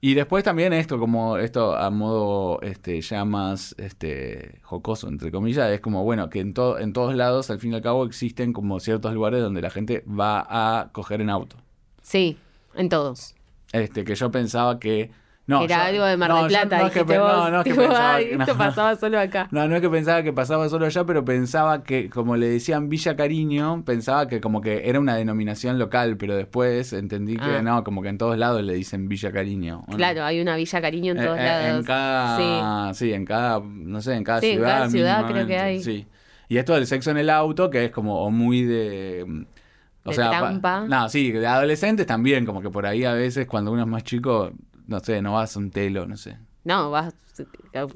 [0.00, 5.70] y después también esto, como esto a modo este, ya más este, jocoso, entre comillas,
[5.70, 8.52] es como, bueno, que en, to- en todos lados, al fin y al cabo, existen
[8.52, 11.56] como ciertos lugares donde la gente va a coger en auto.
[12.02, 12.36] Sí,
[12.74, 13.34] en todos.
[13.72, 15.10] Este, que yo pensaba que...
[15.46, 16.78] No, Era yo- algo de Mar no, del yo Plata.
[16.78, 19.46] no es que no, es que tipo, pensaba "Ay, que- esto pasaba solo acá.
[19.50, 22.88] No, no es que pensaba que pasaba solo allá, pero pensaba que, como le decían
[22.88, 27.62] Villa Cariño, pensaba que como que era una denominación local, pero después entendí que Ah.
[27.62, 29.84] no, como que en todos lados le dicen Villa Cariño.
[29.96, 31.78] Claro, hay una Villa Cariño en Eh, todos eh, lados.
[31.80, 33.12] En cada, sí.
[33.12, 34.68] en cada, no sé, en cada Sí, en ciudad.
[34.76, 35.82] cada ciudad creo que hay.
[35.82, 36.06] Sí.
[36.48, 39.44] Y esto del sexo en el auto, que es como muy de...
[40.06, 40.84] O De sea, trampa.
[40.88, 44.04] no, sí, de adolescentes también, como que por ahí a veces cuando uno es más
[44.04, 44.52] chico,
[44.86, 46.36] no sé, no vas a un telo, no sé.
[46.64, 47.14] No, vas.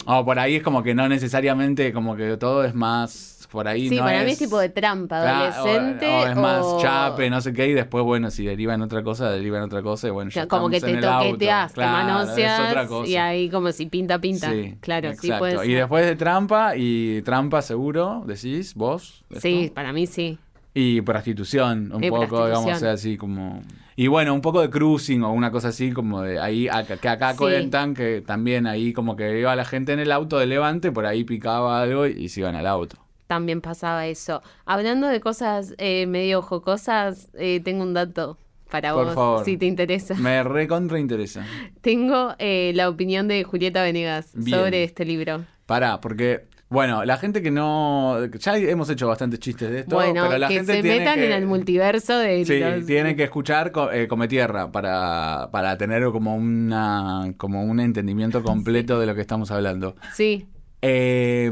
[0.07, 3.89] O por ahí es como que no necesariamente, como que todo es más, por ahí
[3.89, 4.27] Sí, no para es...
[4.27, 6.07] mí es tipo de trampa, o- adolescente.
[6.09, 9.31] O, es más chape, no sé qué, y después, bueno, si deriva en otra cosa,
[9.31, 13.17] deriva en otra cosa, y bueno, ya como que te toqueteas, te Claro, manoseas y
[13.17, 14.51] ahí como si pinta, pinta.
[14.51, 15.39] Sí, claro, sí exacto.
[15.39, 15.71] puede ser.
[15.71, 19.25] Y después de trampa, y trampa seguro, decís, vos.
[19.31, 19.41] esto.
[19.41, 20.39] Sí, para mí sí.
[20.75, 22.75] Y prostitución, un Y poco, digamos, prostitución.
[22.77, 23.63] o sea, así como...
[24.01, 26.69] Y bueno, un poco de cruising o una cosa así, como de ahí,
[27.01, 27.39] que acá Sí.
[27.39, 31.05] cuentan que también ahí como que iba la gente en el auto de Levante, por
[31.05, 32.95] ahí picaba algo y se iban al auto.
[33.27, 34.41] También pasaba eso.
[34.67, 38.39] Hablando de cosas eh, medio jocosas, eh, tengo un dato
[38.71, 39.45] para Por vos, favor.
[39.45, 40.15] si te interesa.
[40.15, 41.45] Me recontra interesa.
[41.81, 44.57] Tengo eh, la opinión de Julieta Venegas Bien.
[44.57, 45.45] sobre este libro.
[45.67, 48.25] Pará, porque, bueno, la gente que no...
[48.27, 51.15] Ya hemos hecho bastantes chistes de esto, bueno, pero la que gente se tiene metan
[51.17, 51.27] que...
[51.27, 56.05] en el multiverso de Sí, los- tiene que escuchar eh, Come Tierra para, para tener
[56.13, 59.97] como una como un entendimiento completo de lo que estamos hablando.
[60.15, 60.47] Sí,
[60.83, 61.51] Eh,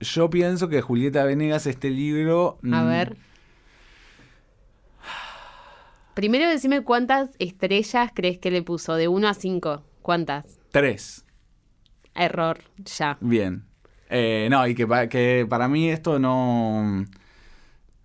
[0.00, 2.58] yo pienso que Julieta Venegas, este libro.
[2.72, 3.16] a mm, ver.
[6.14, 9.82] Primero decime cuántas estrellas crees que le puso, de 1 a 5.
[10.02, 10.58] ¿Cuántas?
[10.70, 11.24] Tres.
[12.14, 13.16] Error, ya.
[13.20, 13.64] Bien.
[14.10, 17.06] Eh, no, y que, pa- que para mí esto no.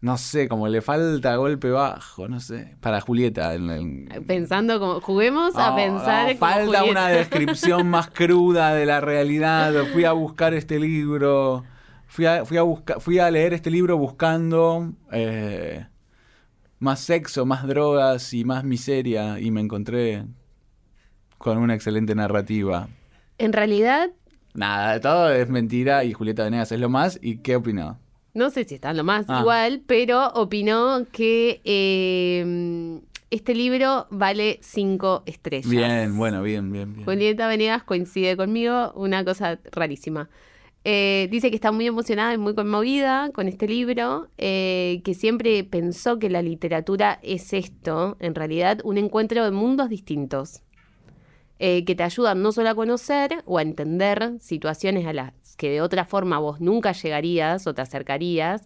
[0.01, 2.75] No sé, como le falta golpe bajo, no sé.
[2.79, 3.55] Para Julieta.
[3.55, 3.69] en-
[4.11, 6.91] en- Pensando como, juguemos a No, pensar no, como falta Julieta.
[6.91, 9.73] una descripción más cruda de la realidad.
[9.93, 11.63] Fui a buscar este libro.
[12.07, 15.87] Fui a, fui a, busca- fui a leer este libro buscando eh,
[16.77, 19.39] más sexo, más drogas y más miseria.
[19.39, 20.23] Y me encontré
[21.39, 22.89] con una excelente narrativa.
[23.39, 24.11] En realidad,
[24.55, 27.19] Nada, todo es mentira y Julieta Venegas es lo más.
[27.21, 27.99] ¿Y qué opinó?
[28.33, 29.39] no sé si está lo más Ah.
[29.39, 32.99] igual, pero opinó que eh,
[33.31, 35.69] este libro vale 5 estrellas.
[35.69, 37.05] Bien, bueno, bien, bien, bien.
[37.05, 40.29] Julieta Venegas coincide conmigo, una cosa rarísima.
[40.83, 45.63] Eh, dice que está muy emocionada y muy conmovida con este libro, eh, que siempre
[45.63, 50.61] pensó que la literatura es esto, en realidad, un encuentro de mundos distintos,
[51.59, 55.69] eh, que te ayudan no solo a conocer o a entender situaciones a las que
[55.69, 58.63] de otra forma vos nunca llegarías o te acercarías,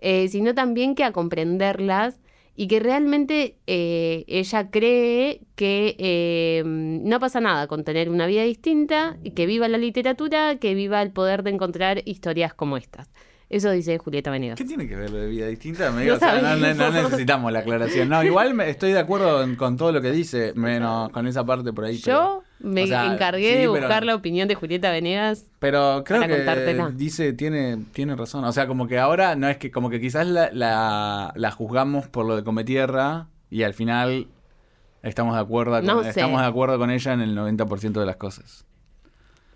[0.00, 2.20] eh, sino también que a comprenderlas
[2.54, 9.16] y que realmente eh, ella cree que no pasa nada con tener una vida distinta,
[9.34, 13.10] que viva la literatura, que viva el poder de encontrar historias como estas.
[13.48, 14.56] Eso dice Julieta Venegas.
[14.58, 15.92] ¿Qué tiene que ver lo de vida distinta?
[15.92, 18.08] Me digo, No o sea, no, no- necesitamos la aclaración.
[18.08, 21.46] No, igual me- estoy de acuerdo en- con todo lo que dice, menos con esa
[21.46, 22.00] parte por ahí.
[22.04, 25.44] pero- Yo me o sea, encargué sí, de pero- buscar la opinión de Julieta Venegas.
[25.60, 26.90] Pero creo para que contártela.
[26.92, 28.44] dice, tiene, tiene razón.
[28.44, 32.08] O sea, como que ahora no es que, como que quizás la, la, la juzgamos
[32.08, 34.26] por lo de Cometierra y al final
[35.04, 36.08] estamos de acuerdo con, No sé.
[36.08, 38.64] estamos de acuerdo con ella en el 90% de las cosas.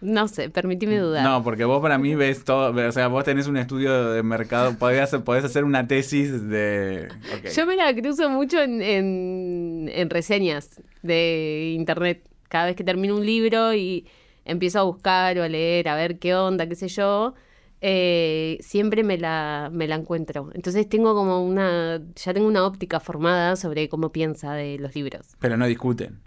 [0.01, 1.23] No sé, permitime dudar.
[1.25, 4.77] No, porque vos para mí ves todo, o sea, vos tenés un estudio de mercado,
[4.79, 7.09] podés hacer, podés hacer una tesis de...
[7.55, 12.27] Yo me la cruzo mucho en, en, en reseñas de internet.
[12.49, 14.07] Cada vez que termino un libro y
[14.45, 17.35] empiezo a buscar o a leer, a ver qué onda, qué sé yo,
[17.83, 20.51] eh, siempre me la, me la encuentro.
[20.55, 25.29] Entonces tengo como una, ya tengo una óptica formada sobre cómo piensa de los libros.
[25.39, 26.21] Pero no discuten.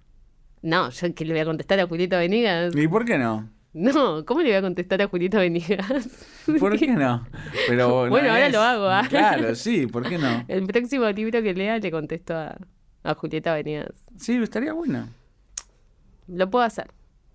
[0.61, 2.73] No, yo que le voy a contestar a Julieta Venegas.
[2.75, 3.49] ¿Y por qué no?
[3.73, 6.07] No, ¿cómo le voy a contestar a Julieta Venegas?
[6.59, 7.25] ¿Por qué no?
[7.67, 9.05] Pero no Bueno, ahora es- lo hago, ¿ah?
[9.09, 10.45] Claro, sí, ¿por qué no?
[10.47, 12.55] El próximo libro que lea le contesto a,
[13.03, 13.93] a Julieta Venegas.
[14.17, 15.07] Sí, estaría bueno.
[16.27, 16.87] Lo puedo hacer.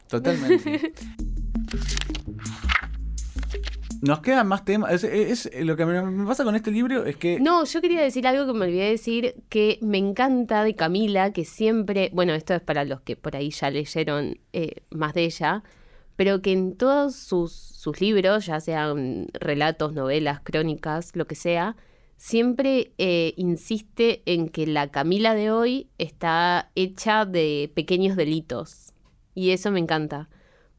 [0.09, 0.93] Totalmente.
[4.01, 4.93] Nos quedan más temas.
[4.93, 7.41] Es, es- lo que me, pasa con este libro es que.
[7.41, 11.33] No, yo quería decir algo que me olvidé de decir, que me encanta de Camila,
[11.33, 15.25] que siempre, bueno, esto es para los que por ahí ya leyeron eh, más de
[15.25, 15.65] ella,
[16.19, 21.77] pero que en todos sus, sus libros, ya sean relatos, novelas, crónicas, lo que sea,
[22.17, 28.95] siempre eh, insiste en que la Camila de hoy está hecha de pequeños delitos.
[29.37, 30.29] Y eso me encanta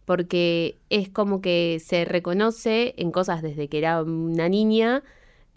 [0.03, 5.03] porque es como que se reconoce en cosas desde que era una niña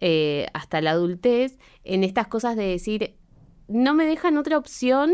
[0.00, 3.16] eh, hasta la adultez, en estas cosas de decir,
[3.66, 5.12] no me dejan otra opción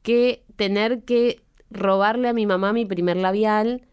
[0.00, 3.85] que tener que robarle a mi mamá mi primer labial,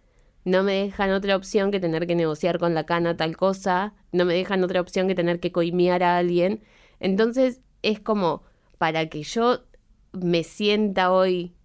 [0.46, 4.26] no me dejan otra opción que tener que negociar con la cana tal cosa, no
[4.26, 6.62] me dejan otra opción que tener que coimear a alguien.
[7.00, 8.44] Entonces es como,
[8.78, 9.64] para que yo
[10.12, 11.56] me sienta hoy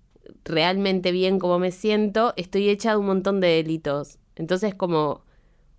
[0.45, 4.19] realmente bien como me siento, estoy hecha de un montón de delitos.
[4.37, 5.25] Entonces, como,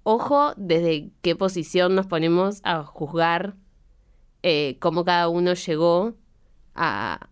[0.04, 3.56] ojo desde qué posición nos ponemos a juzgar
[4.44, 6.16] eh, cómo cada uno llegó
[6.76, 7.30] a,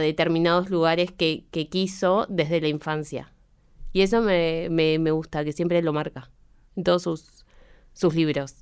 [0.00, 3.30] determinados lugares que quiso desde la infancia.
[3.92, 6.30] Y eso me, me- me gusta, que siempre lo marca
[6.76, 7.44] en todos sus,
[7.92, 8.54] sus libros.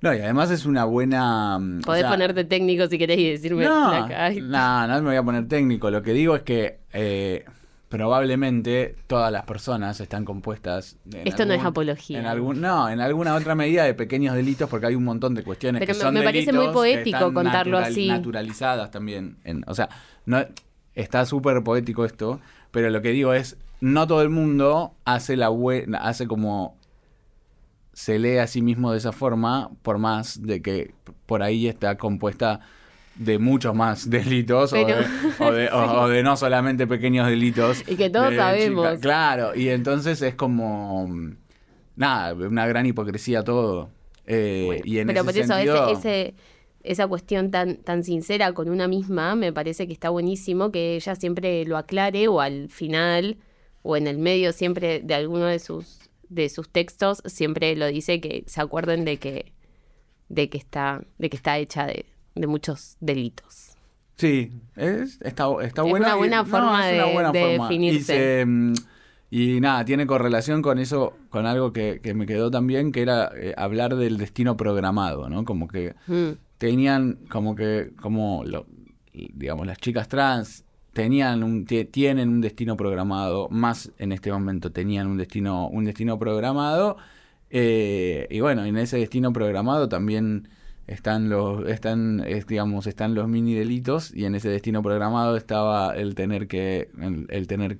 [0.00, 1.58] No, y además es una buena.
[1.58, 5.16] mm, o Podés sea, ponerte técnico si querés y decirme No, no, no me voy
[5.16, 5.90] a poner técnico.
[5.90, 7.44] Lo que digo es que eh,
[7.88, 10.96] probablemente todas las personas están compuestas.
[11.12, 12.18] en Esto no es apología.
[12.18, 15.42] En algún, no, en alguna otra medida de pequeños delitos, porque hay un montón de
[15.44, 18.08] cuestiones Pero que me- son me parece muy poético contarlo así.
[18.08, 19.36] Naturalizadas también.
[19.44, 19.88] en- o sea,
[20.26, 20.44] no,
[20.94, 22.40] está súper poético esto,
[22.70, 25.50] pero lo que digo es, no todo el mundo hace la
[26.00, 26.76] hace como
[27.92, 30.94] se lee a sí mismo de esa forma, por más de que
[31.26, 32.60] por ahí está compuesta
[33.16, 34.94] de muchos más delitos o, de,
[35.40, 37.82] o, de, o- o de no solamente pequeños delitos.
[37.88, 38.86] Y que todos de sabemos.
[38.94, 41.08] chica- Claro, y entonces es como,
[41.96, 43.90] nada, una gran hipocresía todo.
[44.26, 45.92] Eh, Bueno, y en pero ese por eso sentido, ese,
[46.28, 46.34] ese-
[46.84, 51.16] esa cuestión tan, tan sincera con una misma me parece que está buenísimo que ella
[51.16, 53.36] siempre lo aclare o al final
[53.90, 58.20] o en el medio siempre de alguno de sus de sus textos siempre lo dice
[58.20, 59.52] que se acuerden de que
[60.28, 63.70] de que está de que está hecha de, de muchos delitos.
[64.16, 67.68] Sí, es, está, está Es una y- buena forma es una de- buena de forma.
[67.68, 67.98] definirse.
[67.98, 68.72] Y, se, mm,
[69.30, 73.30] y nada, tiene correlación con eso, con algo que, que me quedó también, que era
[73.34, 75.44] eh, hablar del destino programado, ¿no?
[75.46, 78.66] Como que Mm, tenían, como que, como, lo-
[79.14, 80.64] digamos, las chicas trans
[80.98, 86.96] tenían tienen un destino programado, más en este momento tenían un destino, un destino programado,
[87.50, 90.48] eh, y bueno, en ese destino programado también
[90.88, 95.94] están los, están, es, digamos, están los mini delitos, y en ese destino programado estaba
[95.94, 96.90] el tener que,
[97.28, 97.78] el, tener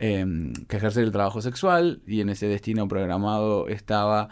[0.00, 4.28] em, que ejercer el trabajo sexual, y en ese destino programado estaba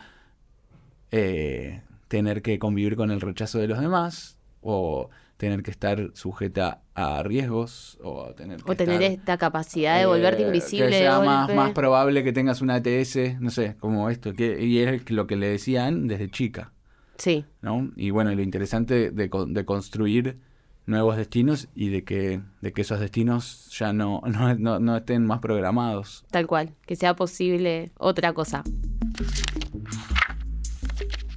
[1.12, 5.08] eh, tener que convivir con el rechazo de los demás, o
[5.42, 10.06] tener que estar sujeta a riesgos, o tener que o tener estar, esta capacidad de
[10.06, 13.74] volverte eh, invisible Que de sea más, más probable que tengas una ATS, no sé,
[13.80, 16.70] como esto, que, y es lo que le decían desde chica,
[17.18, 17.90] Sí, ¿no?
[17.96, 20.38] Y bueno, lo interesante de, de construir
[20.86, 25.26] nuevos destinos y de que, de que esos destinos ya no, no, no, no estén
[25.26, 26.24] más programados.
[26.30, 28.62] tal cual, que sea posible otra cosa.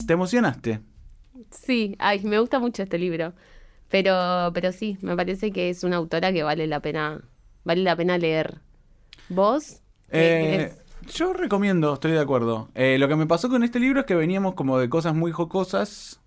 [0.06, 0.82] ¿Te emocionaste?
[1.50, 3.34] Sí, ay, me gusta mucho este libro.
[3.90, 7.22] Pero, pero sí, me parece que es una autora que vale la pena,
[7.64, 8.60] vale la pena leer.
[9.30, 9.82] ¿Vos?
[10.12, 10.72] ¿Qué Eh,
[11.14, 12.70] Yo recomiendo, estoy de acuerdo.
[12.76, 15.32] Eh, lo que me pasó con este libro es que veníamos como de cosas muy
[15.32, 16.20] jocosas,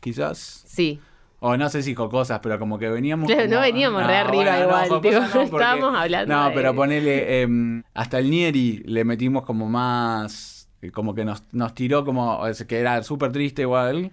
[0.00, 0.64] quizás.
[0.66, 1.00] Sí.
[1.40, 3.28] O no sé si jocosas, pero como que veníamos.
[3.28, 6.48] Claro, como- no veníamos re arriba bueno, igual, jocosas tipo, no, porque- estábamos hablando No,
[6.48, 7.42] de- pero ponele.
[7.42, 10.68] em, hasta el Nieri le metimos como más.
[10.92, 12.40] Como que nos, nos tiró como.
[12.66, 14.10] que era súper triste igual.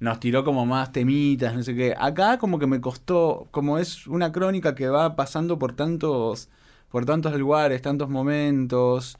[0.00, 1.94] Nos tiró como más temitas, no sé qué.
[1.98, 3.48] Acá como que me costó.
[3.50, 6.48] Como es una crónica que va pasando por tantos.
[6.90, 9.16] Por tantos lugares, tantos momentos.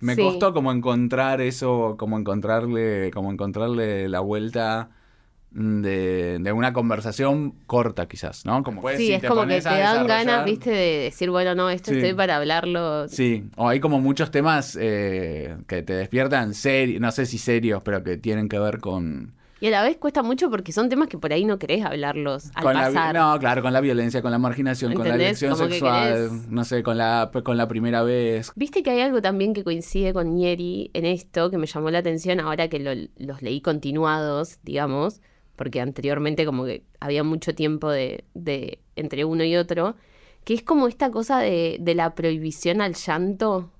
[0.00, 0.22] Me Sí.
[0.22, 4.90] costó como encontrar eso, como encontrarle, como encontrarle la vuelta
[5.50, 8.62] de, de una conversación corta quizás, ¿no?
[8.62, 11.68] Como pues, sí, si es como que te dan ganas, viste, de decir, bueno, no,
[11.70, 11.96] esto Sí.
[11.96, 13.08] estoy para hablarlo.
[13.08, 17.82] Sí, o hay como muchos temas eh, que te despiertan serios, no sé si serios,
[17.82, 19.34] pero que tienen que ver con...
[19.60, 22.50] Y a la vez cuesta mucho porque son temas que por ahí no querés hablarlos
[22.54, 23.14] al con la, pasar.
[23.14, 26.82] no, claro, con la violencia, con la marginación, con la elección Como sexual, no sé,
[26.84, 28.52] con la, con la primera vez.
[28.54, 31.98] Viste que hay algo también que coincide con Nieri en esto, que me llamó la
[31.98, 35.20] atención ahora que lo- los leí continuados, digamos,
[35.56, 39.96] porque anteriormente como que había mucho tiempo de, de entre uno y otro,
[40.44, 43.72] que es como esta cosa de, de la prohibición al llanto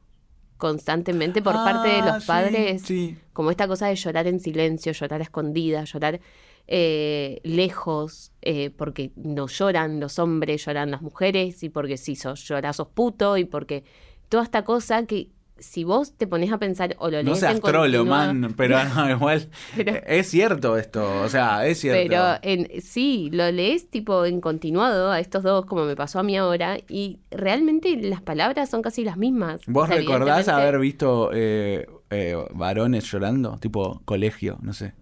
[0.57, 4.41] constantemente por parte de Ah, los sí, padres, Sí, como esta cosa de llorar en
[4.41, 6.19] silencio, llorar a escondidas, llorar
[6.67, 12.43] eh, lejos, eh, porque no lloran los hombres, lloran las mujeres, y porque si sos
[12.49, 13.85] llorás sos puto, y porque
[14.29, 15.29] toda esta cosa que
[15.59, 19.11] si vos te pones a pensar o lo lees no seas trolo, man, pero no,
[19.11, 22.01] igual Pero- es cierto esto, o sea, es cierto.
[22.09, 26.23] Pero en, sí, lo lees tipo en continuado a estos dos, como me pasó a
[26.23, 29.61] mí ahora, y realmente las palabras son casi las mismas.
[29.69, 33.59] O ¿Vos sea, recordás haber visto eh, eh, varones llorando?
[33.59, 34.95] Tipo colegio, no sé.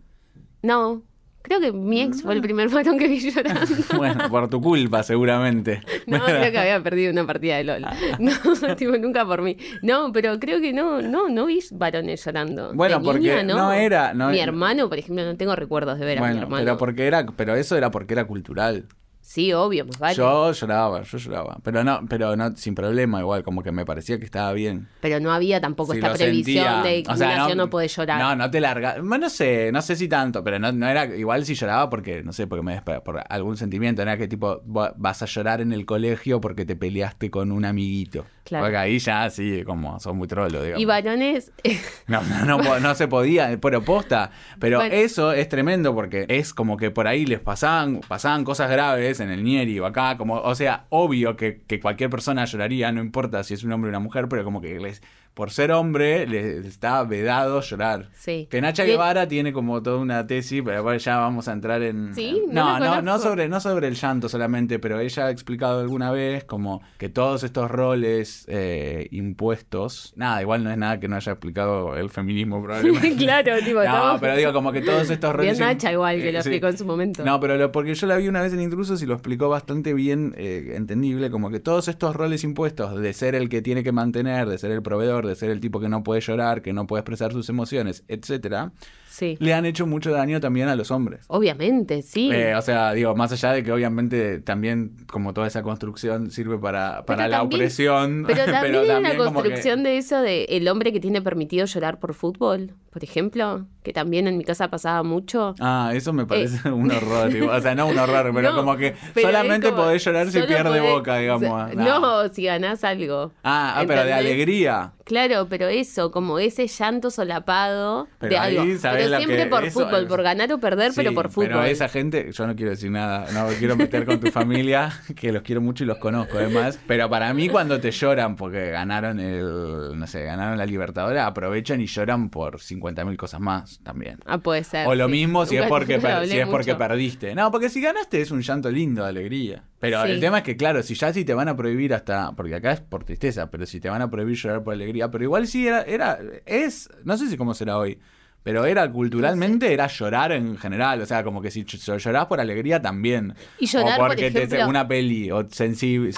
[0.63, 1.03] No,
[1.47, 3.61] creo que mi ex fue el primer varón que vi llorando.
[3.97, 5.81] Bueno, por tu culpa, seguramente.
[6.07, 7.87] No, creo que había perdido una partida de LOL.
[8.19, 9.57] No, tipo, nunca por mí.
[9.83, 12.73] No, pero creo que no, no, no vi varones llorando.
[12.75, 15.99] Bueno, De porque niña, no era- no mi era- hermano, por ejemplo, no tengo recuerdos
[15.99, 16.65] de ver a mi hermano.
[16.65, 18.87] pero porque era, pero eso era porque era cultural.
[19.29, 20.15] Sí, obvio, más vale.
[20.15, 21.59] Yo lloraba, yo lloraba.
[21.65, 24.89] Pero no, pero no, sin problema igual, como que me parecía que estaba bien.
[25.01, 26.83] Pero no había tampoco Si esta previsión sentía.
[26.83, 28.21] de O sea, Ignacio no, puede llorar.
[28.21, 28.95] No, no te larga.
[29.01, 31.07] Bueno, no sé, no sé si tanto, pero no, no era.
[31.07, 34.05] Igual si lloraba porque, no sé, porque me por algún sentimiento.
[34.05, 37.51] No era que tipo, va- vas a llorar en el colegio porque te peleaste con
[37.51, 38.25] un amiguito.
[38.47, 38.65] Claro.
[38.65, 40.81] Porque ahí ya sí, como son muy trolo, digamos.
[40.81, 41.51] y varones,
[42.07, 44.31] No, no, no, se podía, pero posta.
[44.61, 44.95] Pero Bueno.
[44.95, 49.31] eso es tremendo porque es como que por ahí les pasaban, pasaban cosas graves en
[49.31, 53.43] el Nieri o acá, como, o sea, obvio que, que cualquier persona lloraría, no importa
[53.43, 55.03] si es un hombre o una mujer, pero como que les,
[55.37, 58.09] por ser hombre, les está vedado llorar.
[58.15, 58.49] sí.
[58.51, 58.85] Que Nacha.
[58.85, 62.15] Guevara tiene como toda una tesis, pero bueno, ya vamos a entrar en...
[62.15, 66.11] Sí, no no, no, sobre, no sobre el llanto solamente, pero ella ha explicado alguna
[66.11, 71.17] vez como que todos estos roles eh, impuestos, nada, igual no es nada que no
[71.17, 73.17] haya explicado el feminismo probablemente.
[73.19, 75.59] claro, tipo, No, pero digo como que todos estos roles...
[75.59, 76.49] Bien Nacha igual que eh, lo sí.
[76.49, 77.25] explicó en su momento.
[77.27, 79.93] No, pero lo- porque yo la vi una vez en Intrusos y lo explicó bastante
[79.93, 83.93] bien, eh, entendible, como que todos estos roles impuestos de ser el que tiene que
[83.93, 86.87] mantener, de ser el proveedor, de ser el tipo que no puede llorar, que no
[86.87, 88.73] puede expresar sus emociones, etcétera,
[89.09, 89.37] Sí.
[89.41, 91.25] le han hecho mucho daño también a los hombres.
[91.29, 92.31] Obviamente, sí.
[92.33, 96.59] Eh, o sea, digo, más allá de que obviamente también como toda esa construcción sirve
[96.59, 98.25] para, para Pero la también- opresión.
[98.27, 101.99] Pero también hay una que- construcción de eso de el hombre que tiene permitido llorar
[101.99, 105.55] por fútbol, por ejemplo, que también en mi casa pasaba mucho.
[105.61, 107.33] Ah, eso me parece un horror.
[107.33, 108.51] digo, O sea, no un horror, pero Eh.
[108.57, 111.43] No, como que pero solamente como- podés llorar si pierde podés- boca, digamos.
[111.43, 112.29] sea, No.
[112.29, 113.33] Si ganás algo.
[113.45, 114.93] Ah, ah, pero de alegría.
[115.05, 118.79] Claro, pero eso, como ese llanto solapado Pero de ahí, algo.
[118.79, 121.49] ¿sabés Pero siempre que- por eso fútbol, es- por ganar o perder, pero por fútbol.
[121.49, 125.33] Pero esa gente, yo no quiero decir nada, no quiero meter con tu familia, que
[125.33, 126.79] los quiero mucho y los conozco además.
[126.87, 131.81] Pero para mí cuando te lloran porque ganaron el, no sé, ganaron la Libertadora, aprovechan
[131.81, 134.19] y lloran por 50.000 cosas más también.
[134.27, 134.87] Ah, puede ser.
[134.87, 135.11] O lo sí.
[135.13, 136.79] mismo si es porque per- si es porque mucho.
[136.79, 137.35] perdiste.
[137.35, 139.65] No, porque si ganaste es un llanto lindo de alegría.
[139.79, 140.11] Pero Sí.
[140.13, 142.73] el tema es que claro, si ya sí te van a prohibir hasta porque acá
[142.73, 145.67] es por tristeza, pero si te van a prohibir llorar por alegría, pero igual sí
[145.69, 147.99] era era es, no sé si cómo será hoy.
[148.47, 151.01] Pero era culturalmente, era llorar en general.
[151.03, 153.35] O sea, como que si llorás por alegría también.
[153.59, 156.13] Y llorar, o por porque te- ejemplo- una peli, o sensible.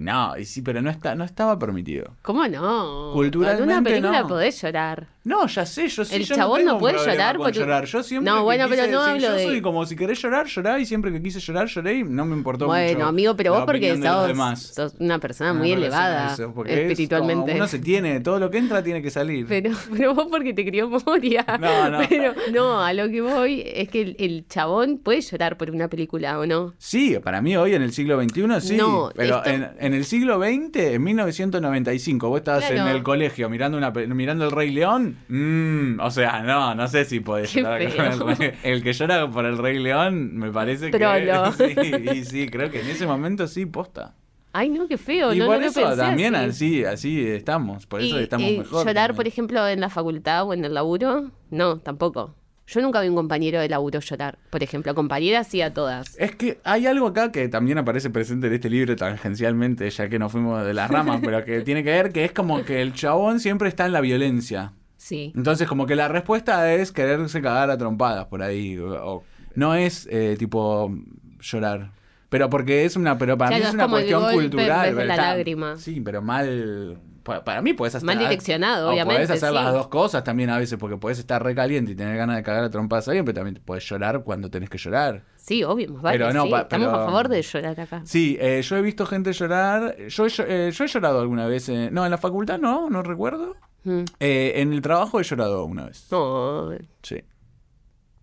[0.00, 2.12] no, y sí, pero no, está, no estaba permitido.
[2.22, 3.10] ¿Cómo no?
[3.12, 4.28] Culturalmente, Con una película no.
[4.28, 5.08] podés llorar.
[5.24, 6.14] No, ya sé, yo sí.
[6.14, 7.84] El yo chabón no un puede llorar por un- llorar.
[7.84, 8.32] Yo siempre.
[8.32, 10.86] No, bueno, pero no sí, hablo yo de- soy como si querés llorar, llorar y
[10.86, 13.06] siempre que quise llorar, lloré y no me importó Bueno, mucho.
[13.08, 16.90] amigo, pero vos porque sos, sos una persona No, muy no elevada eso, porque es
[16.92, 17.42] espiritualmente.
[17.52, 19.44] como uno se tiene, todo lo que entra tiene que salir.
[19.46, 21.44] Pero, pero vos porque te crió Moria.
[21.60, 21.98] No, no.
[22.08, 25.88] Pero no, a lo que voy es que el, el chabón puede llorar por una
[25.88, 26.74] película, ¿o no?
[26.78, 28.76] Sí, para mí hoy en el siglo XXI sí.
[28.76, 32.90] No, pero esto- en, en el siglo XX, en 1995, vos estabas Claro.
[32.90, 35.16] en el colegio mirando una mirando el Rey León.
[35.28, 39.44] mm, o sea, no, no sé si podés Qué llorar con el, que llora por
[39.46, 41.52] el Rey León, me parece Trolo.
[41.56, 41.68] que.
[41.78, 44.14] Sí, y sí, creo que en ese momento sí, posta.
[44.52, 45.32] Ay, no, qué feo.
[45.34, 46.84] y no, por no lo eso pensé también así.
[46.84, 46.84] así.
[46.84, 48.80] así estamos, por eso Y- estamos y mejor.
[48.86, 49.16] llorar, también.
[49.16, 52.34] por ejemplo, en la facultad o en el laburo, no, tampoco.
[52.66, 54.38] Yo nunca vi un compañero de laburo llorar.
[54.50, 56.14] Por ejemplo, compañeras sí a todas.
[56.18, 60.18] Es que hay algo acá que también aparece presente en este libro tangencialmente, ya que
[60.18, 62.92] nos fuimos de las ramas, pero que tiene que ver que es como que el
[62.92, 64.72] chabón siempre está en la violencia.
[64.98, 65.32] Sí.
[65.34, 68.76] Entonces, como que la respuesta es quererse cagar a trompadas por ahí.
[68.76, 69.24] o- o-
[69.54, 70.92] no es eh, tipo
[71.40, 71.90] llorar.
[72.28, 74.80] Pero porque es una, pero para mí es es una el cuestión golpe cultural.
[74.80, 75.76] vez de pero la está- lágrima.
[75.78, 77.00] Sí, pero mal.
[77.22, 78.06] pa- Para mí puedes hacer.
[78.06, 79.54] Mal direccionado, o obviamente, Puedes hacer sí.
[79.54, 82.64] las dos cosas también a veces, porque puedes estar recaliente y tener ganas de cagar
[82.64, 85.24] a trompadas a alguien, pero también puedes llorar cuando tenés que llorar.
[85.36, 86.50] Sí, obvio, más vale, Pero no, sí.
[86.50, 88.02] pa- Estamos a favor de llorar acá.
[88.04, 89.96] Sí, eh, yo he visto gente llorar.
[90.08, 91.68] Yo he, llo- eh, yo he llorado alguna vez.
[91.70, 93.56] eh, no, en la facultad no, no recuerdo.
[93.84, 94.04] Mm.
[94.20, 96.06] Eh, en el trabajo he llorado una vez.
[96.10, 96.70] No,
[97.02, 97.22] Sí.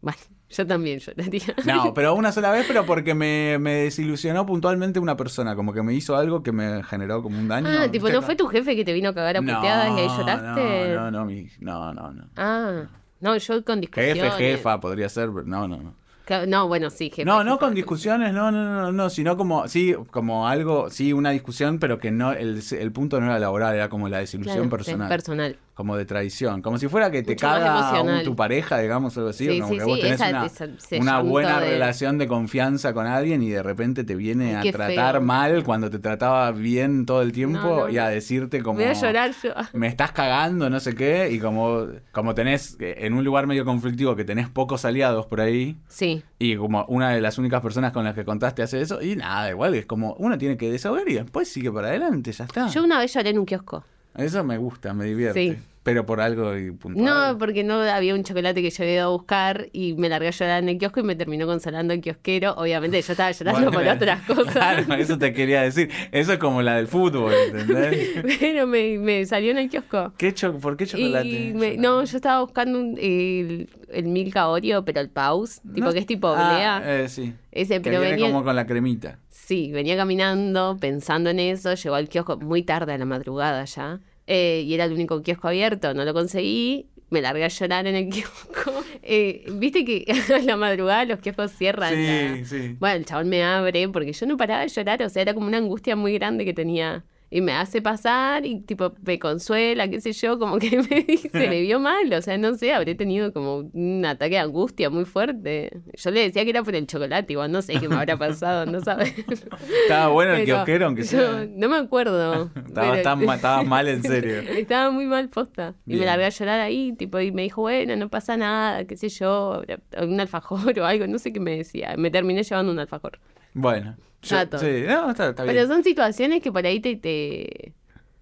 [0.02, 0.18] bueno,
[0.50, 1.56] yo también lloraría.
[1.66, 5.82] No, pero una sola vez, pero porque me, me desilusionó puntualmente una persona, como que
[5.84, 7.68] me hizo algo que me generó como un daño.
[7.70, 8.10] Ah, tipo.
[8.10, 10.94] ¿no fue tu jefe que te vino a cagar a No, puteadas y ahí lloraste?
[10.96, 12.26] No, no, no, mi- no, no, no.
[12.36, 12.84] Ah,
[13.20, 14.22] no, yo con discusiones.
[14.24, 16.05] Jefe, jefa, podría ser, pero no, no, no.
[16.48, 17.26] No, bueno, sí, jefe.
[17.26, 21.32] No, no con discusiones, no, no, no, no, sino como, sí, como algo, sí, una
[21.32, 24.70] discusión, pero que no, el, el punto no era laboral, era como la desilusión Claro,
[24.70, 25.08] personal.
[25.10, 25.58] personal.
[25.76, 29.18] como de traición, como si fuera que te Mucho caga a un- tu pareja, digamos,
[29.18, 31.70] algo así, Sí, como sí, que sí, vos tenés esa- una, esa- una buena de-
[31.72, 35.22] relación de confianza con alguien y de repente te viene a tratar feo.
[35.22, 38.86] mal cuando te trataba bien todo el tiempo No, no, y a decirte como Voy
[38.88, 39.50] a llorar yo.
[39.74, 43.66] me estás cagando, no sé qué, y como, como tenés eh, en un lugar medio
[43.66, 47.92] conflictivo que tenés pocos aliados por ahí, Sí, y como una de las únicas personas
[47.92, 51.08] con las que contaste hace eso, y nada, igual es como uno tiene que desahogar
[51.10, 52.68] y después sigue para adelante, ya está.
[52.68, 53.84] yo una vez lloré en un kiosco.
[54.16, 55.56] Eso me gusta, me divierte.
[55.56, 55.75] Sí.
[55.86, 57.06] Pero por algo y puntual.
[57.06, 60.30] No, porque no había un chocolate que yo había ido a buscar y me largué
[60.30, 62.54] a llorar en el kiosco y me terminó consolando el kiosquero.
[62.58, 64.52] Obviamente yo estaba llorando por Bueno, otras cosas.
[64.52, 65.92] Claro, eso te quería decir.
[66.12, 68.10] Eso es como la del fútbol, ¿entendés?
[68.40, 70.12] Pero me, me salió en el kiosco.
[70.18, 71.28] ¿Qué cho- ¿Por qué chocolate?
[71.28, 75.86] Y me- no, yo estaba buscando un- el, el Milka Oreo, pero el Pause, tipo
[75.86, 76.82] No- que es tipo Ah, oblea.
[77.04, 77.32] eh, sí.
[77.52, 79.20] Ese, Que pero viene venía, como con la cremita.
[79.30, 84.00] sí, venía caminando pensando en eso, llegó al kiosco muy tarde a la madrugada ya,
[84.28, 87.96] eh, y era el único kiosco abierto, no lo conseguí, me largué a llorar en
[87.96, 88.72] el kiosco.
[89.04, 91.94] Eh, Viste que a la madrugada los kioscos cierran.
[91.94, 92.76] Sí, la- sí.
[92.80, 95.48] Bueno, el chabón me abre porque yo no paraba de llorar, o sea, era como
[95.48, 97.04] una angustia muy grande que tenía.
[97.32, 101.50] Y me hace pasar y tipo me consuela, qué sé yo, como que me dice,
[101.50, 105.06] me vio mal, o sea, no sé, habré tenido como un ataque de angustia muy
[105.06, 105.72] fuerte.
[105.96, 108.66] Yo le decía que era por el chocolate, igual no sé qué me habrá pasado,
[108.66, 109.14] no sabes.
[109.84, 111.46] Estaba bueno el kiosquero, aunque sea.
[111.50, 112.52] no me acuerdo.
[112.68, 114.40] Estaba, pero- estaba mal en serio.
[114.58, 115.74] Estaba muy mal posta.
[115.86, 118.96] Y me largué a llorar ahí, tipo, y me dijo, bueno, no pasa nada, qué
[118.98, 119.64] sé yo,
[120.02, 121.96] un alfajor o algo, no sé qué me decía.
[121.98, 123.20] Me terminé llevando un alfajor.
[123.54, 123.96] Bueno.
[124.26, 125.56] Yo- sí, no, está, está bien.
[125.56, 127.74] Pero son situaciones que por ahí te, te,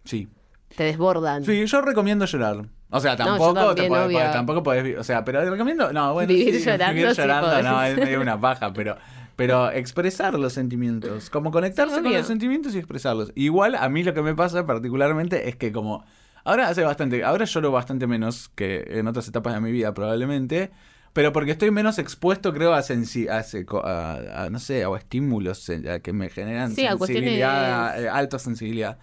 [0.06, 0.28] Sí.
[0.76, 1.44] te desbordan.
[1.46, 2.66] Sí, yo recomiendo llorar.
[2.90, 4.32] O sea, tampoco te también, podés- obvio.
[4.32, 7.64] tampoco podés, o sea, pero recomiendo, no, bueno, Vivir sí, llorando, vivir llorando, podés.
[7.66, 8.98] no, es medio una paja, pero
[9.36, 13.32] pero expresar los sentimientos, como conectarse Sí, con los sentimientos y expresarlos.
[13.34, 16.06] Igual a mí lo que me pasa particularmente es que como
[16.44, 20.70] ahora hace bastante, ahora lloro bastante menos que en otras etapas de mi vida probablemente.
[21.14, 23.46] Pero porque estoy menos expuesto, creo, a, sensi a,
[23.84, 28.40] a- a, no sé, a estímulos eh, que me generan Sí, sensibilidad, cuestiones- eh, alta
[28.40, 28.98] sensibilidad.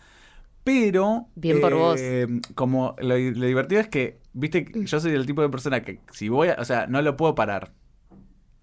[0.64, 1.28] Pero.
[1.36, 2.00] Bien por vos.
[2.00, 6.00] eh, Como lo, lo divertido es que, viste, yo soy el tipo de persona que
[6.12, 6.56] si voy a.
[6.58, 7.72] O sea, no lo puedo parar.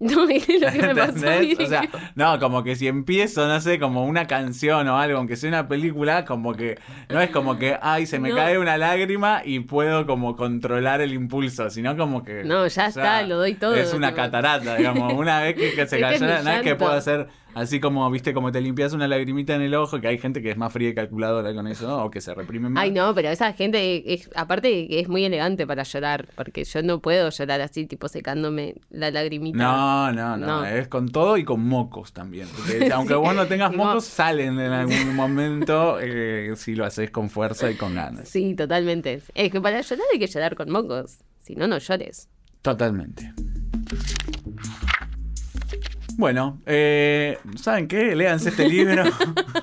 [0.00, 0.42] No, lo que
[0.80, 1.50] me pasó a mí.
[1.50, 1.58] ¿Entendés?
[1.58, 1.82] O sea,
[2.14, 5.66] no, como que si empiezo, no sé, como una canción o algo, aunque sea una
[5.66, 6.78] película, como que
[7.08, 8.36] no es como que, ay, se me No.
[8.36, 12.44] cae una lágrima y puedo como controlar el impulso, sino como que...
[12.44, 15.12] No, ya o está, lo doy todo, Es una catarata, digamos.
[15.14, 17.26] Una vez que, que se cayó, no es que puedo hacer
[17.58, 20.52] Así como, viste, como te limpias una lagrimita en el ojo, que hay gente que
[20.52, 22.04] es más fría y calculadora con eso, ¿no?
[22.04, 22.84] o que se reprime más.
[22.84, 27.00] Ay, no, pero esa gente, es, aparte, es muy elegante para llorar, porque yo no
[27.00, 29.58] puedo llorar así, tipo secándome la lagrimita.
[29.58, 32.46] No, no, no, es con todo y con mocos también.
[32.56, 37.28] Porque aunque vos no tengas mocos, salen en algún momento eh, si lo haces con
[37.28, 38.28] fuerza y con ganas.
[38.28, 39.20] Sí, totalmente.
[39.34, 42.28] Es que para llorar hay que llorar con mocos, si no, no llores.
[42.62, 43.32] Totalmente.
[46.18, 48.16] Bueno, eh, ¿saben qué?
[48.16, 49.04] Léanse este libro.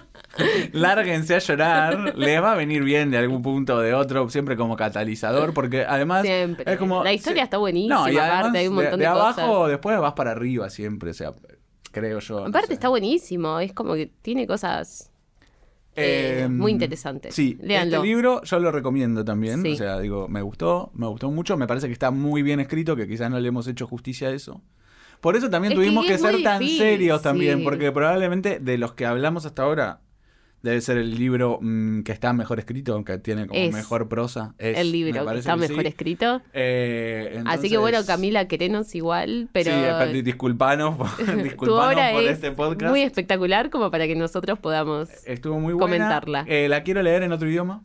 [0.71, 4.55] Lárguense a llorar, les va a venir bien de algún punto o de otro, siempre
[4.55, 7.03] como catalizador, porque además es como...
[7.03, 9.99] La historia está buenísima, no, y aparte hay un montón de, de, de abajo después
[9.99, 11.33] vas para arriba siempre, o sea,
[11.91, 12.45] creo yo.
[12.45, 15.11] Aparte está buenísimo, es como que tiene cosas
[15.97, 17.35] eh, em, muy interesantes.
[17.35, 21.57] Sí, este libro yo lo recomiendo también, o sea, digo, me gustó, me gustó mucho,
[21.57, 24.31] me parece que está muy bien escrito, que quizás no le hemos hecho justicia a
[24.31, 24.61] eso.
[25.21, 29.45] Por eso también tuvimos que, ser tan serios también, porque probablemente de los que hablamos
[29.45, 30.01] hasta ahora,
[30.65, 34.55] debe ser el libro mm, que está mejor escrito, que tiene como mejor prosa.
[34.57, 36.41] Es, el libro que está mejor escrito.
[36.53, 39.71] Eh, Así que bueno, Camila, querenos igual, pero...
[40.11, 40.97] Sí, disculpanos,
[41.43, 42.89] disculpanos por este podcast.
[42.89, 45.97] Muy espectacular como para que nosotros podamos Estuvo muy buena.
[45.97, 46.45] comentarla.
[46.47, 47.83] Eh, ¿La quiero leer en otro idioma?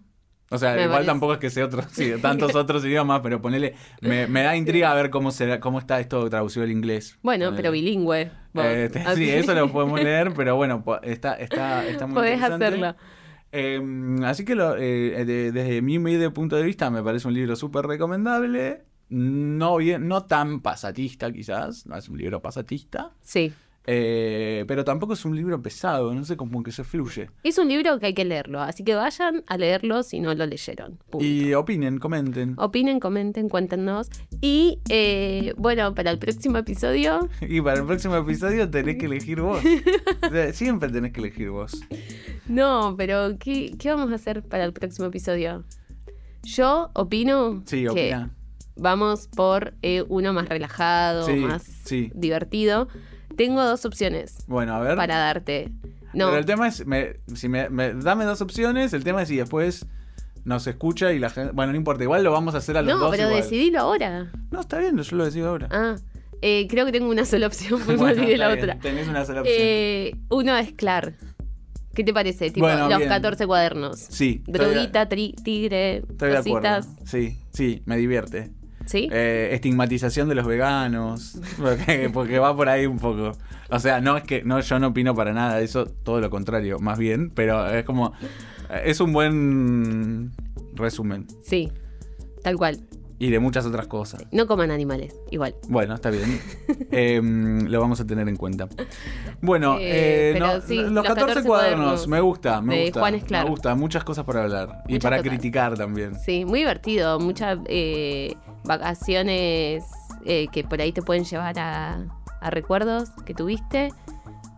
[0.53, 4.26] O sea, igual tampoco es que sea otro, sí, tantos otros idiomas, pero ponele, me,
[4.26, 7.18] da intriga a ver cómo será, cómo está esto traducido al inglés.
[7.22, 8.32] Bueno, pero bilingüe.
[8.55, 12.96] Este, sí, eso lo podemos leer, pero bueno, está, está, está muy Podés hacerlo.
[13.53, 17.86] Em, así que eh, desde mi medio punto de vista me parece un libro súper
[17.86, 18.82] recomendable.
[19.09, 23.12] No, bien, no tan pasatista quizás, no es un libro pasatista.
[23.20, 23.53] Sí.
[23.87, 27.31] Eh, pero tampoco es un libro pesado, no sé cómo que se fluye.
[27.43, 30.47] Es un libro que hay que leerlo, así que vayan a leerlo si no lo
[30.47, 30.99] leyeron.
[31.18, 32.55] Y opinen, comenten.
[32.59, 34.09] Opinen, comenten, cuéntenos.
[34.41, 37.28] Y eh, bueno, para el próximo episodio.
[37.41, 39.61] Y para el próximo episodio tenés que elegir vos.
[40.53, 41.81] Siempre tenés que elegir vos.
[42.47, 45.64] No, pero ¿qué, vamos a hacer para el próximo episodio?
[46.43, 48.16] Yo opino sí, que
[48.76, 51.64] vamos por eh, uno más relajado, más
[52.14, 52.89] divertido.
[53.41, 54.45] Tengo dos opciones.
[54.49, 54.97] Bueno, a ver.
[54.97, 55.72] Para darte.
[56.12, 56.26] No.
[56.26, 56.84] Pero el tema es,
[57.34, 59.86] si me, dame dos opciones, el tema es si después
[60.45, 61.53] nos escucha y la gente...
[61.55, 64.30] Bueno, no importa, igual lo vamos a hacer a los dos No, pero decidilo ahora.
[64.51, 65.68] No, está bien, yo lo decido ahora.
[65.70, 65.97] Ah,
[66.43, 68.78] eh, creo que tengo una sola opción, bueno, me la otra.
[68.78, 69.57] Tenés una sola opción.
[69.59, 71.14] Eh, uno es Clar.
[71.95, 72.51] ¿Qué te parece?
[72.51, 73.99] Tipo, los 14 cuadernos.
[74.01, 74.43] Sí.
[74.47, 77.01] Droguita, tigre, Estoy cositas.
[77.01, 78.51] De sí, sí, me divierte.
[78.93, 81.38] Eh, estigmatización de los veganos,
[82.12, 83.32] porque, va por ahí un poco.
[83.70, 86.30] O sea, no es que no yo no opino para nada de eso, todo lo
[86.30, 88.12] contrario, más bien, pero es como
[88.84, 90.32] es un buen
[90.74, 91.26] resumen.
[91.43, 91.70] Sí,
[92.43, 92.80] tal cual.
[93.21, 94.25] Y de muchas otras cosas.
[94.33, 95.55] No coman animales, igual.
[95.68, 96.41] Bueno, está bien.
[96.91, 98.68] Em, lo vamos a tener en cuenta.
[99.41, 103.01] Bueno, eh, eh, los, 14, cuadernos, me gusta, me gusta.
[103.01, 104.83] Juan Me gusta, muchas cosas para hablar.
[104.89, 106.16] y para criticar también.
[106.16, 107.21] Sí, muy divertido.
[107.21, 107.59] Muchas
[108.64, 109.85] vacaciones
[110.25, 112.07] eh, que por ahí te pueden llevar a,
[112.51, 113.93] recuerdos que tuviste.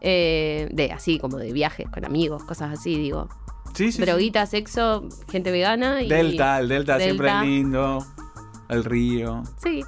[0.05, 3.29] Eh, de así como de viajes con amigos, cosas así, digo.
[3.75, 4.03] Sí, sí.
[4.03, 6.03] Droguita, sexo, gente vegana.
[6.03, 8.05] Y delta, el Delta, siempre es lindo.
[8.73, 9.43] El río.
[9.63, 9.85] Sí.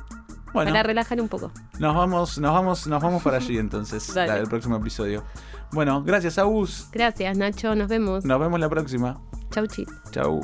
[0.53, 1.51] Bueno, para relajar un poco.
[1.80, 5.24] Nos vamos, nos vamos, nos vamos para allí entonces, el próximo episodio.
[5.72, 6.89] Bueno, gracias, Agus.
[6.93, 7.74] Gracias, Nacho.
[7.74, 8.24] Nos vemos.
[8.24, 9.20] Nos vemos la próxima.
[9.51, 9.89] Chau, chis.
[10.12, 10.41] Chau.